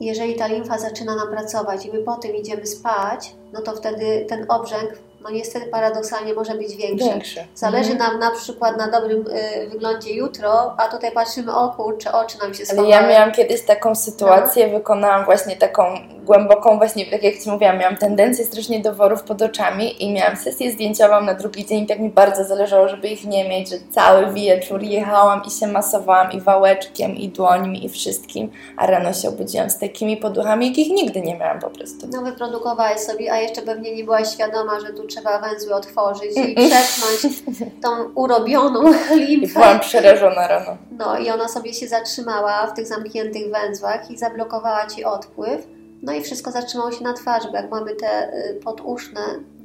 [0.00, 4.26] jeżeli ta limfa zaczyna nam pracować i my po tym idziemy spać, no to wtedy
[4.28, 7.08] ten obrzęk no niestety paradoksalnie może być większy.
[7.08, 7.44] większy.
[7.54, 8.10] Zależy mhm.
[8.10, 12.54] nam na przykład na dobrym y, wyglądzie jutro, a tutaj patrzymy, o kurczę, oczy nam
[12.54, 12.88] się schowały.
[12.88, 14.78] Ja miałam kiedyś taką sytuację, no.
[14.78, 15.84] wykonałam właśnie taką
[16.26, 20.36] głęboką, właśnie tak jak Ci mówiłam, miałam tendencję strasznie do worów pod oczami i miałam
[20.36, 24.32] sesję zdjęciową na drugi dzień, tak mi bardzo zależało, żeby ich nie mieć, że cały
[24.32, 29.70] wieczór jechałam i się masowałam i wałeczkiem, i dłońmi, i wszystkim, a rano się obudziłam
[29.70, 32.06] z takimi poduchami, jakich nigdy nie miałam po prostu.
[32.12, 36.54] No wyprodukowałaś sobie, a jeszcze pewnie nie byłaś świadoma, że tu trzeba węzły otworzyć i
[36.54, 37.42] przepchnąć
[37.82, 39.46] tą urobioną limfę.
[39.50, 40.76] I byłam przerażona rano.
[40.98, 45.66] No i ona sobie się zatrzymała w tych zamkniętych węzłach i zablokowała Ci odpływ.
[46.02, 49.20] No i wszystko zatrzymało się na twarzy, bo jak mamy te y, poduszne,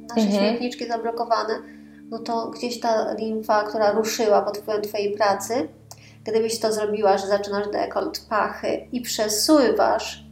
[0.08, 0.38] nasze mhm.
[0.38, 1.54] śmietniczki zablokowane,
[2.10, 5.68] no to gdzieś ta limfa, która ruszyła pod wpływem Twojej pracy,
[6.24, 10.24] gdybyś to zrobiła, że zaczynasz dekolt, pachy i przesuwasz,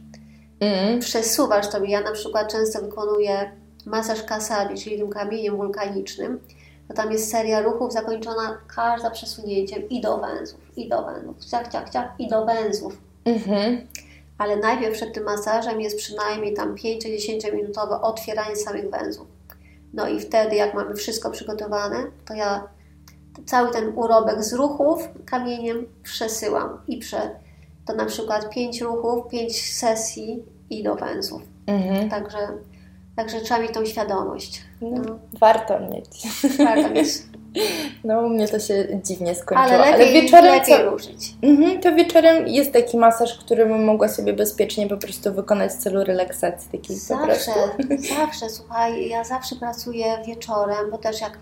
[0.59, 0.99] mm.
[0.99, 1.83] przesuwasz to.
[1.83, 3.51] Ja na przykład często wykonuję
[3.85, 6.39] masaż kasabi, czyli tym kamieniem wulkanicznym,
[6.87, 11.71] to tam jest seria ruchów zakończona każda przesunięciem i do węzłów, i do węzłów, ciach,
[11.71, 12.97] ciach, ciach, i do węzłów.
[13.25, 13.87] Mhm.
[14.37, 19.27] Ale najpierw przed tym masażem jest przynajmniej tam 5-10 minutowe otwieranie samych węzłów.
[19.93, 22.67] No i wtedy, jak mamy wszystko przygotowane, to ja
[23.45, 27.39] cały ten urobek z ruchów kamieniem przesyłam i prze,
[27.85, 31.41] to na przykład 5 ruchów, 5 sesji i do węzłów.
[31.67, 32.09] Mhm.
[32.09, 32.37] Także
[33.15, 34.63] Także trzeba mieć tą świadomość.
[34.81, 35.19] No, no.
[35.39, 36.27] Warto mieć.
[36.57, 37.09] Warto mieć.
[38.03, 39.59] No, u mnie to się dziwnie skończyło.
[39.59, 40.89] Ale, lepiej, ale wieczorem lepiej co...
[40.89, 41.33] ruszyć.
[41.41, 45.77] Mhm, to wieczorem jest taki masaż, który bym mogła sobie bezpiecznie po prostu wykonać w
[45.77, 47.51] celu relaksacji takiej Zawsze,
[48.17, 48.49] zawsze.
[48.49, 51.39] Słuchaj, ja zawsze pracuję wieczorem, bo też jak y,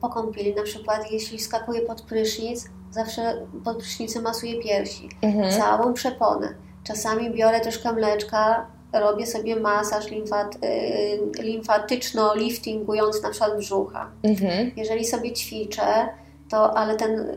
[0.00, 5.08] po kąpieli na przykład, jeśli skakuję pod prysznic, zawsze pod prysznicem masuję piersi.
[5.22, 5.52] Mhm.
[5.52, 6.54] Całą przeponę.
[6.84, 14.10] Czasami biorę troszkę mleczka, robię sobie masaż limfat, y, limfatyczno-liftingujący na przykład brzucha.
[14.22, 14.70] Mhm.
[14.76, 16.08] Jeżeli sobie ćwiczę,
[16.50, 17.34] to ale ten y,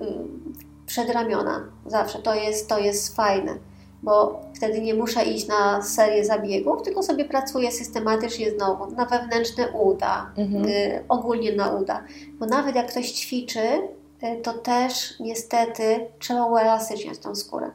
[0.86, 3.56] przedramiona zawsze to jest, to jest fajne,
[4.04, 9.72] bo wtedy nie muszę iść na serię zabiegów, tylko sobie pracuję systematycznie znowu na wewnętrzne
[9.72, 10.66] uda, mhm.
[10.66, 12.04] y, ogólnie na uda.
[12.40, 13.82] Bo nawet jak ktoś ćwiczy,
[14.44, 17.72] to też niestety trzeba uelastyczniać tą skórę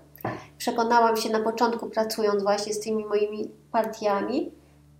[0.58, 4.52] przekonałam się na początku, pracując właśnie z tymi moimi partiami,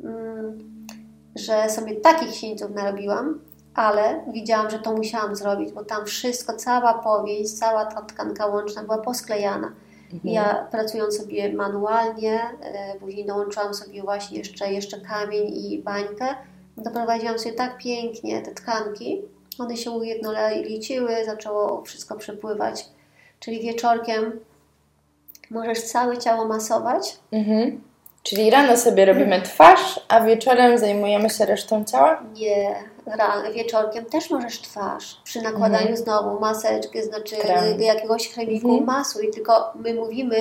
[0.05, 0.87] mm,
[1.35, 3.41] że sobie takich sieńców narobiłam,
[3.75, 8.83] ale widziałam, że to musiałam zrobić, bo tam wszystko, cała powieść, cała ta tkanka łączna
[8.83, 9.73] była posklejana.
[10.13, 10.35] Mhm.
[10.35, 16.27] Ja pracując sobie manualnie, e, później dołączyłam sobie właśnie jeszcze, jeszcze kamień i bańkę,
[16.77, 19.23] doprowadziłam sobie tak pięknie te tkanki,
[19.59, 22.89] one się ujednoliciły, zaczęło wszystko przepływać.
[23.41, 24.41] Czyli wieczorkiem
[25.51, 27.17] Możesz całe ciało masować.
[27.33, 27.81] Mhm.
[28.23, 32.23] Czyli rano sobie robimy twarz, a wieczorem zajmujemy się resztą ciała?
[32.35, 32.75] Nie,
[33.07, 35.21] rano, wieczorkiem też możesz twarz.
[35.25, 35.97] Przy nakładaniu mhm.
[35.97, 37.83] znowu maseczki, znaczy Krem.
[37.83, 38.87] jakiegoś chemiku mhm.
[38.87, 40.37] masuj, tylko my mówimy,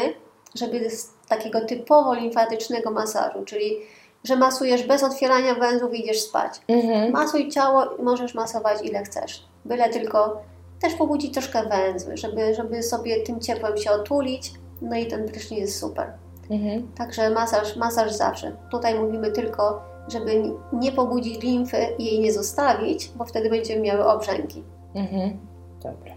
[0.56, 3.78] żeby z takiego typowo limfatycznego masażu, czyli
[4.24, 6.62] że masujesz bez otwierania węzłów i idziesz spać.
[6.68, 7.12] Mhm.
[7.12, 9.43] Masuj ciało i możesz masować ile chcesz.
[9.66, 10.41] Byle tylko
[10.82, 14.51] też pobudzić troszkę węzły, żeby, żeby sobie tym ciepłem się otulić,
[14.82, 16.11] no i ten prysznic jest super.
[16.49, 16.88] Mhm.
[16.97, 18.51] Także masaż, masaż zawsze.
[18.71, 24.05] Tutaj mówimy tylko, żeby nie pobudzić limfy i jej nie zostawić, bo wtedy będziemy miały
[24.05, 24.63] obrzęki.
[24.95, 25.38] Mhm.
[25.84, 26.13] Dobra.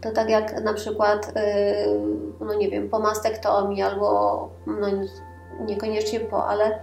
[0.00, 4.86] To tak jak na przykład, yy, no nie wiem, po mastektomii albo no
[5.66, 6.78] niekoniecznie po, ale,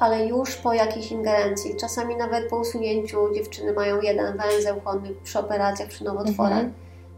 [0.00, 1.76] ale już po jakiejś ingerencji.
[1.76, 6.52] Czasami nawet po usunięciu dziewczyny mają jeden węzeł chłonny przy operacjach, przy nowotworach.
[6.52, 6.72] Mhm.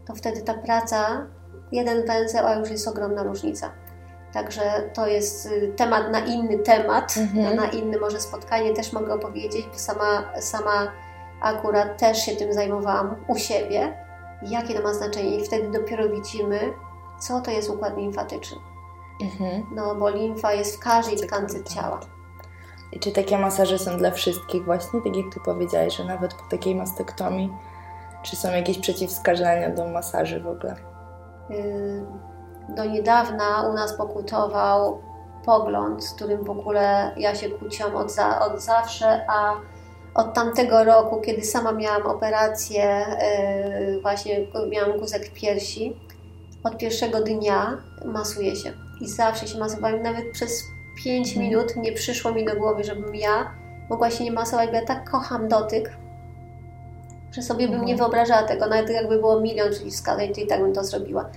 [0.05, 1.25] To wtedy ta praca,
[1.71, 3.69] jeden węzeł, a już jest ogromna różnica.
[4.33, 7.55] Także to jest y, temat na inny temat, mhm.
[7.55, 10.91] na inne może spotkanie też mogę opowiedzieć, bo sama, sama
[11.41, 13.97] akurat też się tym zajmowałam u siebie,
[14.41, 16.59] jakie to ma znaczenie i wtedy dopiero widzimy,
[17.19, 18.57] co to jest układ limfatyczny.
[19.21, 19.65] Mhm.
[19.75, 21.99] No, bo limfa jest w każdej tkance ciała.
[22.91, 26.43] I czy takie masaże są dla wszystkich właśnie, tak jak Ty powiedziałaś, że nawet po
[26.49, 27.53] takiej mastektomii,
[28.23, 30.96] czy są jakieś przeciwwskazania do masaży w ogóle?
[31.51, 32.05] Y,
[32.69, 35.01] do niedawna u nas pokutował
[35.45, 39.53] pogląd, z którym w ogóle ja się kłóciłam od, za, od zawsze, a
[40.15, 43.05] od tamtego roku, kiedy sama miałam operację,
[43.79, 45.95] yy, właśnie miałam guzek piersi,
[46.63, 48.73] od pierwszego dnia masuję się.
[49.01, 50.01] I zawsze się masowałam.
[50.01, 50.63] Nawet przez
[51.03, 51.45] 5 mhm.
[51.45, 53.51] minut nie przyszło mi do głowy, żebym ja
[53.89, 55.97] mogła się nie masować, bo ja tak kocham dotyk,
[57.31, 57.97] że sobie bym nie mhm.
[57.97, 58.67] wyobrażała tego.
[58.67, 61.29] Nawet jakby było milion przeciwwskazań, to i tak bym to zrobiła.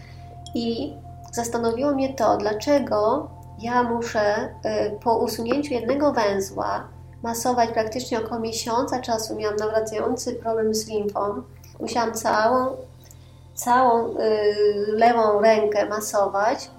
[0.54, 0.94] I
[1.32, 3.28] zastanowiło mnie to, dlaczego
[3.60, 4.48] ja muszę
[4.88, 6.88] y, po usunięciu jednego węzła
[7.22, 9.36] masować praktycznie około miesiąca czasu.
[9.36, 11.42] Miałam nawracający problem z limfą.
[11.80, 12.76] Musiałam całą,
[13.54, 14.16] całą y,
[14.88, 16.70] lewą rękę masować.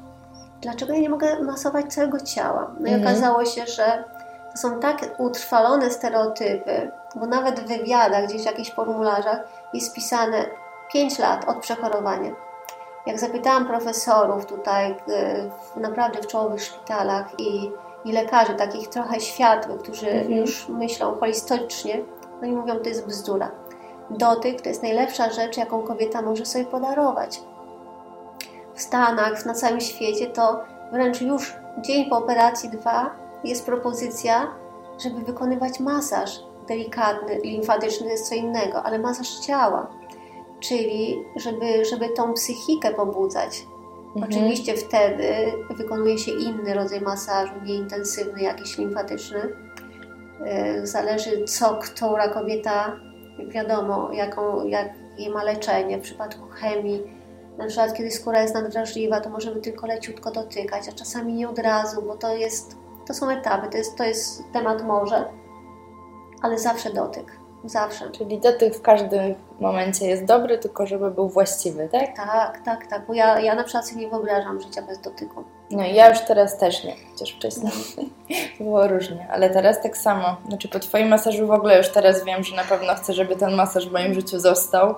[0.62, 2.76] Dlaczego ja nie mogę masować całego ciała?
[2.80, 3.02] No i mhm.
[3.02, 4.04] okazało się, że
[4.52, 9.40] to są tak utrwalone stereotypy, bo nawet w wywiadach, gdzieś w jakichś formularzach
[9.74, 10.46] jest pisane
[10.94, 12.32] 5 lat od przechorowania
[13.06, 14.96] jak zapytałam profesorów tutaj,
[15.76, 17.72] w, naprawdę w czołowych szpitalach i,
[18.06, 20.32] i lekarzy, takich trochę światłych, którzy mhm.
[20.32, 22.04] już myślą holistycznie,
[22.44, 23.52] oni mówią, to jest bzdura.
[24.10, 27.42] Dotyk to jest najlepsza rzecz, jaką kobieta może sobie podarować.
[28.74, 33.12] W Stanach, na całym świecie to wręcz już dzień po operacji dwa
[33.44, 34.56] jest propozycja,
[35.04, 40.02] żeby wykonywać masaż delikatny, limfatyczny jest co innego, ale masaż ciała
[40.62, 43.66] czyli żeby, żeby tą psychikę pobudzać.
[44.16, 44.32] Mhm.
[44.32, 45.34] Oczywiście wtedy
[45.78, 49.40] wykonuje się inny rodzaj masażu, nieintensywny, jakiś limfatyczny.
[50.46, 53.00] E, zależy co która kobieta,
[53.48, 55.98] wiadomo, jaką, jakie ma leczenie.
[55.98, 57.04] W przypadku chemii,
[57.58, 61.60] na przykład kiedy skóra jest nadwrażliwa, to możemy tylko leciutko dotykać, a czasami nie od
[61.60, 62.76] razu, bo to jest,
[63.08, 65.26] to są etapy, to jest, to jest temat może,
[66.42, 67.42] ale zawsze dotyk.
[67.64, 68.12] Zawsze.
[68.12, 72.16] Czyli dotyk w każdym momencie jest dobry, tylko żeby był właściwy, tak?
[72.16, 73.08] Tak, tak, tak.
[73.08, 75.44] Bo ja, ja na przykład sobie nie wyobrażam życia bez dotyku.
[75.72, 77.72] No i ja już teraz też nie, chociaż wcześniej
[78.60, 80.38] było różnie, ale teraz tak samo.
[80.48, 83.56] Znaczy po Twoim masażu w ogóle już teraz wiem, że na pewno chcę, żeby ten
[83.56, 84.96] masaż w moim życiu został,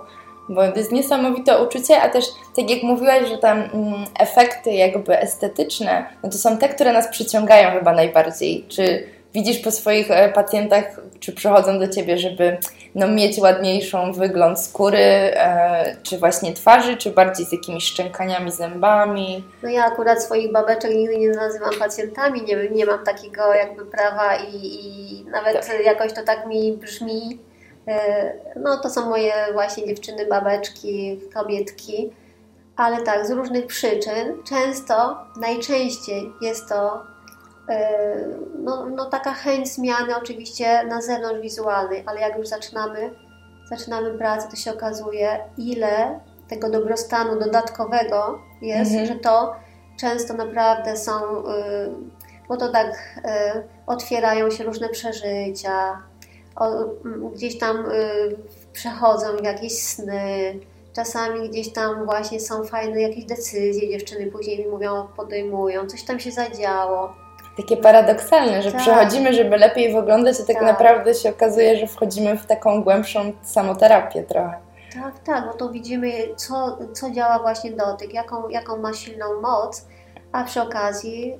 [0.50, 2.26] bo to jest niesamowite uczucie, a też
[2.56, 7.08] tak jak mówiłaś, że tam mm, efekty jakby estetyczne, no to są te, które nas
[7.08, 8.66] przyciągają chyba najbardziej.
[8.70, 12.58] Czy widzisz po swoich e, pacjentach, czy przychodzą do ciebie, żeby
[12.96, 19.44] no, mieć ładniejszą wygląd skóry, e, czy właśnie twarzy, czy bardziej z jakimiś szczękaniami, zębami?
[19.64, 24.36] No ja akurat swoich babeczek nigdy nie nazywam pacjentami, nie, nie mam takiego jakby prawa
[24.36, 25.86] i, i nawet tak.
[25.86, 27.40] jakoś to tak mi brzmi.
[27.88, 32.14] E, no to są moje właśnie dziewczyny, babeczki, kobietki.
[32.76, 37.14] Ale tak, z różnych przyczyn, często, najczęściej jest to
[37.70, 38.16] E,
[38.60, 43.12] no, no taka chęć zmiany oczywiście na zewnątrz wizualnej, ale jak już zaczynamy,
[43.70, 49.08] zaczynamy pracę, to się okazuje, ile tego dobrostanu dodatkowego jest, mhm.
[49.08, 49.56] że to
[50.00, 51.44] często naprawdę są, y,
[52.48, 53.22] bo to tak y,
[53.88, 56.02] otwierają się różne przeżycia,
[57.36, 58.36] gdzieś tam y,
[58.74, 60.60] przechodzą w jakieś sny,
[60.94, 66.20] czasami gdzieś tam właśnie są fajne jakieś decyzje, dziewczyny później mi mówią, podejmują, coś tam
[66.20, 67.24] się zadziało
[67.58, 68.82] takie paradoksalne, że tak.
[68.82, 73.34] przechodzimy, żeby lepiej wyglądać, a tak, tak, naprawdę się okazuje, że wchodzimy w taką głębszą
[73.44, 74.54] samoterapię trochę.
[74.94, 79.86] Tak, tak, bo to widzimy, co, co działa właśnie dotyk, jaką, jaką ma silną moc,
[80.34, 81.34] a przy okazji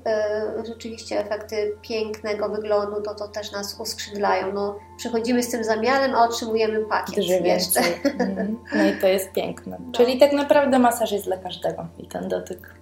[0.62, 4.52] y, rzeczywiście efekty pięknego wyglądu to, to też nas uskrzydlają.
[4.52, 7.80] No, przychodzimy z tym zamiarem, a otrzymujemy pakiet Dużo jeszcze.
[8.18, 8.58] Mhm.
[8.74, 9.78] No i to jest piękne.
[9.86, 9.92] No.
[9.92, 12.74] Czyli tak naprawdę masaż jest dla każdego i ten dotyk.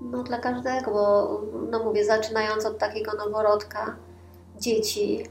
[0.00, 1.40] No dla każdego, bo
[1.70, 3.96] no mówię, zaczynając od takiego noworodka,
[4.60, 5.26] dzieci.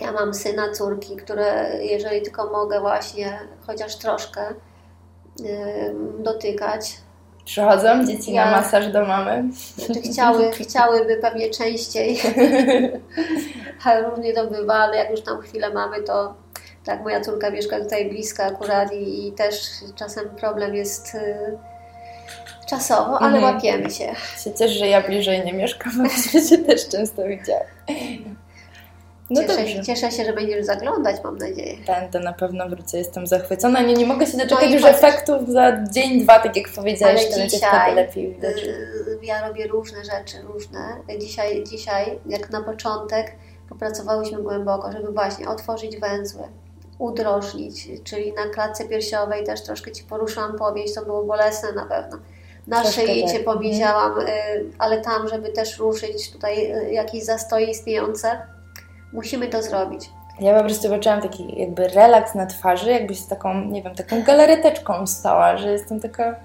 [0.00, 4.54] Ja mam syna, córki, które jeżeli tylko mogę właśnie chociaż troszkę
[5.40, 7.03] yy, dotykać.
[7.44, 9.44] Przychodzą dzieci ja, na masaż do mamy?
[9.76, 12.18] Znaczy chciały, chciałyby pewnie częściej,
[13.84, 16.34] ale różnie to bywa, ale jak już tam chwilę mamy, to
[16.84, 19.54] Tak, moja córka mieszka tutaj blisko akurat i, i też
[19.96, 21.58] czasem problem jest y,
[22.66, 23.54] czasowo, ale Mhm.
[23.54, 24.14] łapiemy się.
[24.44, 26.08] Się cieszę, że ja bliżej nie mieszkam, bo
[26.48, 27.66] się też często widziałam.
[29.30, 29.82] No cieszę, dobrze.
[29.82, 31.76] cieszę się, że będziesz zaglądać, mam nadzieję.
[31.86, 33.82] Będę na pewno wrócę, jestem zachwycona.
[33.82, 37.20] Nie, nie mogę się doczekać No i już efektów za dzień, dwa, tak jak powiedziałaś,
[37.20, 38.62] Ale to będzie wtedy lepiej widać.
[38.62, 40.78] Y, Ja robię różne rzeczy, różne.
[41.20, 43.32] Dzisiaj, dzisiaj, jak na początek,
[43.68, 46.42] popracowałyśmy głęboko, żeby właśnie otworzyć węzły,
[46.98, 52.18] udrożnić, czyli na klatce piersiowej też troszkę Ci poruszałam powieść, to było bolesne na pewno.
[52.66, 53.44] Na Troszkę szyi tak, Cię mhm.
[53.44, 54.24] powiedziałam, y,
[54.78, 58.53] ale tam, żeby też ruszyć tutaj y, jakieś zastoje istniejące,
[59.14, 60.10] musimy to zrobić.
[60.40, 64.22] Ja po prostu poczułam taki jakby relaks na twarzy, jakbyś z taką, nie wiem, taką
[64.22, 66.36] galareteczką stała, że jestem taka,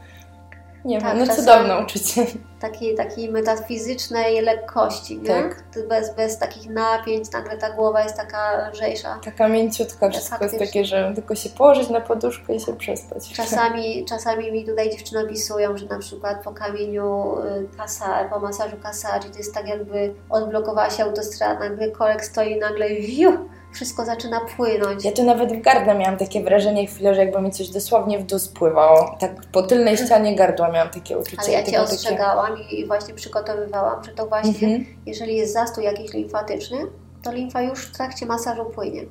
[0.86, 2.26] nie Tak, wiem, no cudowne uczucie.
[2.60, 5.28] takiej, takiej metafizycznej lekkości, nie?
[5.28, 5.64] Tak.
[5.90, 9.20] Bez, bez takich napięć, nagle ta głowa jest taka lżejsza.
[9.26, 10.60] Taka mięciutka, wszystko jest faktycznie.
[10.68, 13.34] takie, że tylko się położyć na poduszkę i się przespać.
[13.34, 17.36] Czasami, czasami mi tutaj dziewczyny opisują, że na przykład po kamieniu
[17.74, 22.60] y, kasar, po masażu kasari to jest tak jakby odblokowała się autostrada, nagle korek stoi,
[22.60, 25.06] nagle wiu, wszystko zaczyna płynąć.
[25.06, 28.24] Ja tu nawet w gardle miałam takie wrażenie chwilę, że jakby mi coś dosłownie w
[28.26, 29.16] dół spływało.
[29.20, 31.42] Tak po tylnej ścianie gardła miałam takie uczucie.
[31.44, 34.86] Ale ja Cię było takie- ostrzegałam i właśnie przygotowywałam, że to właśnie, Mhm.
[35.06, 36.78] jeżeli jest zastój jakiś limfatyczny,
[37.24, 39.02] to limfa już w trakcie masażu płynie.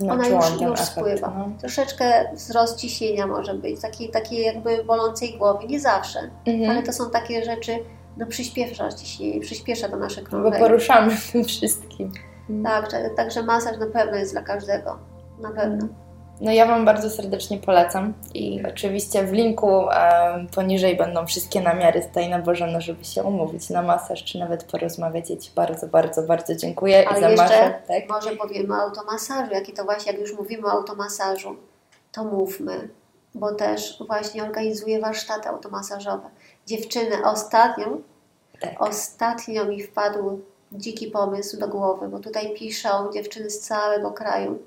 [0.00, 1.32] No, Ona już, już efekt, spływa.
[1.38, 1.48] no.
[1.60, 6.70] Troszeczkę wzrost ciśnienia może być, takiej taki jakby bolącej głowy, nie zawsze, Mhm.
[6.70, 7.78] ale to są takie rzeczy,
[8.16, 10.58] no przyspiesza ciśnienie, przyspiesza to nasze No Bo krążenie.
[10.60, 12.12] poruszamy tym wszystkim.
[12.64, 14.98] Tak, że- także masaż na pewno jest dla każdego,
[15.40, 15.88] na pewno.
[16.40, 22.02] No ja Wam bardzo serdecznie polecam i oczywiście w linku e, poniżej będą wszystkie namiary
[22.02, 25.30] z Tajna Bożena, żeby się umówić na masaż, czy nawet porozmawiać.
[25.30, 27.72] Ja Ci bardzo, bardzo, bardzo dziękuję Ale za jeszcze masaż.
[27.88, 28.08] Tak?
[28.08, 31.56] może powiemy o automasażu, jaki to właśnie, jak już mówimy o automasażu,
[32.12, 32.88] to mówmy,
[33.34, 36.28] bo też właśnie organizuję warsztaty automasażowe.
[36.66, 37.86] Dziewczyny, ostatnio,
[38.60, 38.82] Tak.
[38.82, 40.40] ostatnio mi wpadł
[40.76, 44.58] dziki pomysł do głowy, bo tutaj piszą dziewczyny z całego kraju,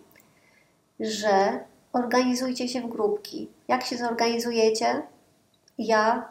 [0.99, 1.60] że
[1.93, 3.49] organizujcie się w grupki.
[3.68, 5.01] Jak się zorganizujecie,
[5.78, 6.30] ja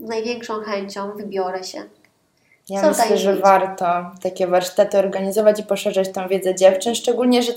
[0.00, 1.84] z największą chęcią wybiorę się.
[2.68, 3.86] Ja Co myślę, że warto
[4.22, 7.52] takie warsztaty organizować i poszerzać tą wiedzę dziewczyn, szczególnie, że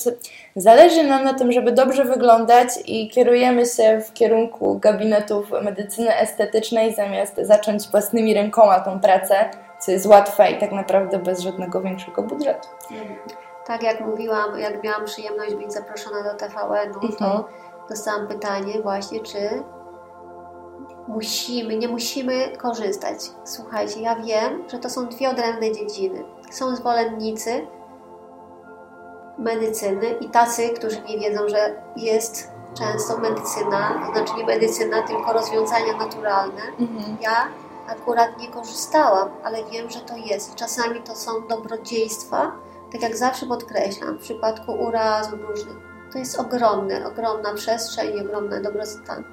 [0.56, 6.96] zależy nam na tym, żeby dobrze wyglądać i kierujemy się w kierunku gabinetów medycyny estetycznej,
[6.96, 9.50] zamiast zacząć własnymi rękoma tą pracę,
[9.80, 12.68] co jest łatwe i tak naprawdę bez żadnego większego budżetu.
[13.66, 17.18] Tak jak mówiłam, jak miałam przyjemność być zaproszona do TVN-u, Mhm.
[17.18, 17.46] to
[17.90, 19.64] dostałam pytanie właśnie, czy
[21.08, 23.18] musimy, nie musimy korzystać.
[23.44, 26.24] Słuchajcie, ja wiem, że to są dwie odrębne dziedziny.
[26.52, 27.68] Są zwolennicy
[29.38, 35.34] medycyny i tacy, którzy nie wiedzą, że jest często medycyna, to znaczy nie medycyna, tylko
[35.34, 36.62] rozwiązania naturalne.
[37.22, 37.48] Ja
[37.88, 40.56] akurat nie korzystałam, ale wiem, że to jest.
[40.56, 42.52] Czasami to są dobrodziejstwa,
[42.92, 45.78] tak jak zawsze podkreślam, w przypadku urazów różnych.
[46.14, 49.24] To jest ogromny, ogromna przestrzeń i ogromny dobrostan.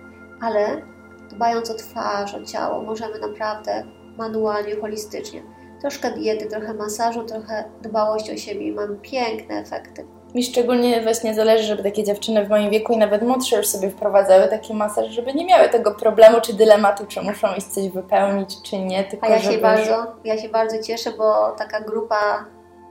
[0.40, 0.82] Ale
[1.30, 3.84] dbając o twarz, o ciało, możemy naprawdę
[4.18, 5.42] manualnie, holistycznie.
[5.80, 10.06] Troszkę diety, trochę masażu, trochę dbałości o siebie i mam piękne efekty.
[10.34, 13.90] Mi szczególnie właśnie zależy, żeby takie dziewczyny w moim wieku i nawet młodsze już sobie
[13.90, 18.62] wprowadzały taki masaż, żeby nie miały tego problemu czy dylematu, czy muszą iść coś wypełnić,
[18.62, 19.54] czy nie, tylko A ja żeby...
[19.54, 22.44] się, bardzo, ja się bardzo cieszę, bo taka grupa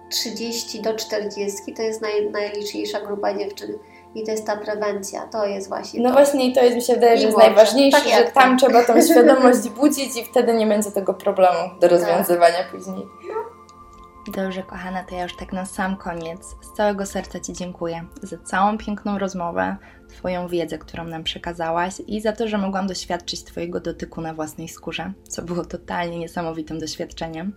[0.09, 3.77] 30 do 40 to jest naj, najliczniejsza grupa dziewczyn.
[4.15, 6.15] I to jest ta prewencja, to jest właśnie No to.
[6.15, 8.65] właśnie i to jest, mi się wydaje, I że jest najważniejsze, Tak że tam ty.
[8.65, 13.07] trzeba tą świadomość budzić i wtedy nie będzie tego problemu do rozwiązywania później.
[14.27, 18.37] Dobrze, kochana, to ja już tak na sam koniec z całego serca Ci dziękuję za
[18.37, 19.77] całą piękną rozmowę,
[20.09, 24.67] Twoją wiedzę, którą nam przekazałaś i za to, że mogłam doświadczyć Twojego dotyku na własnej
[24.67, 27.53] skórze, co było totalnie niesamowitym doświadczeniem.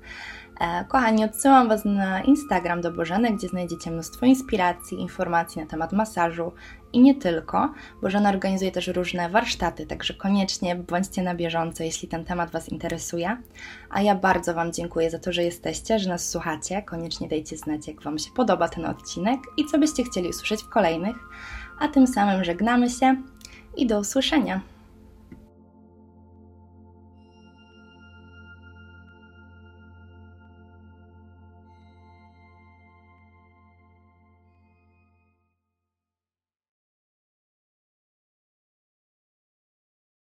[0.60, 5.92] E, Kochani, odsyłam Was na Instagram do Bożeny, gdzie znajdziecie mnóstwo inspiracji, informacji na temat
[5.92, 6.52] masażu
[6.92, 7.72] i nie tylko.
[8.02, 13.36] Bożena organizuje też różne warsztaty, także koniecznie bądźcie na bieżąco, jeśli ten temat Was interesuje.
[13.90, 16.82] A ja bardzo Wam dziękuję za to, że jesteście, że nas słuchacie.
[16.82, 20.68] Koniecznie dajcie znać, jak Wam się podoba ten odcinek i co byście chcieli usłyszeć w
[20.68, 21.16] kolejnych.
[21.78, 23.16] A tym samym żegnamy się
[23.76, 24.60] i do usłyszenia.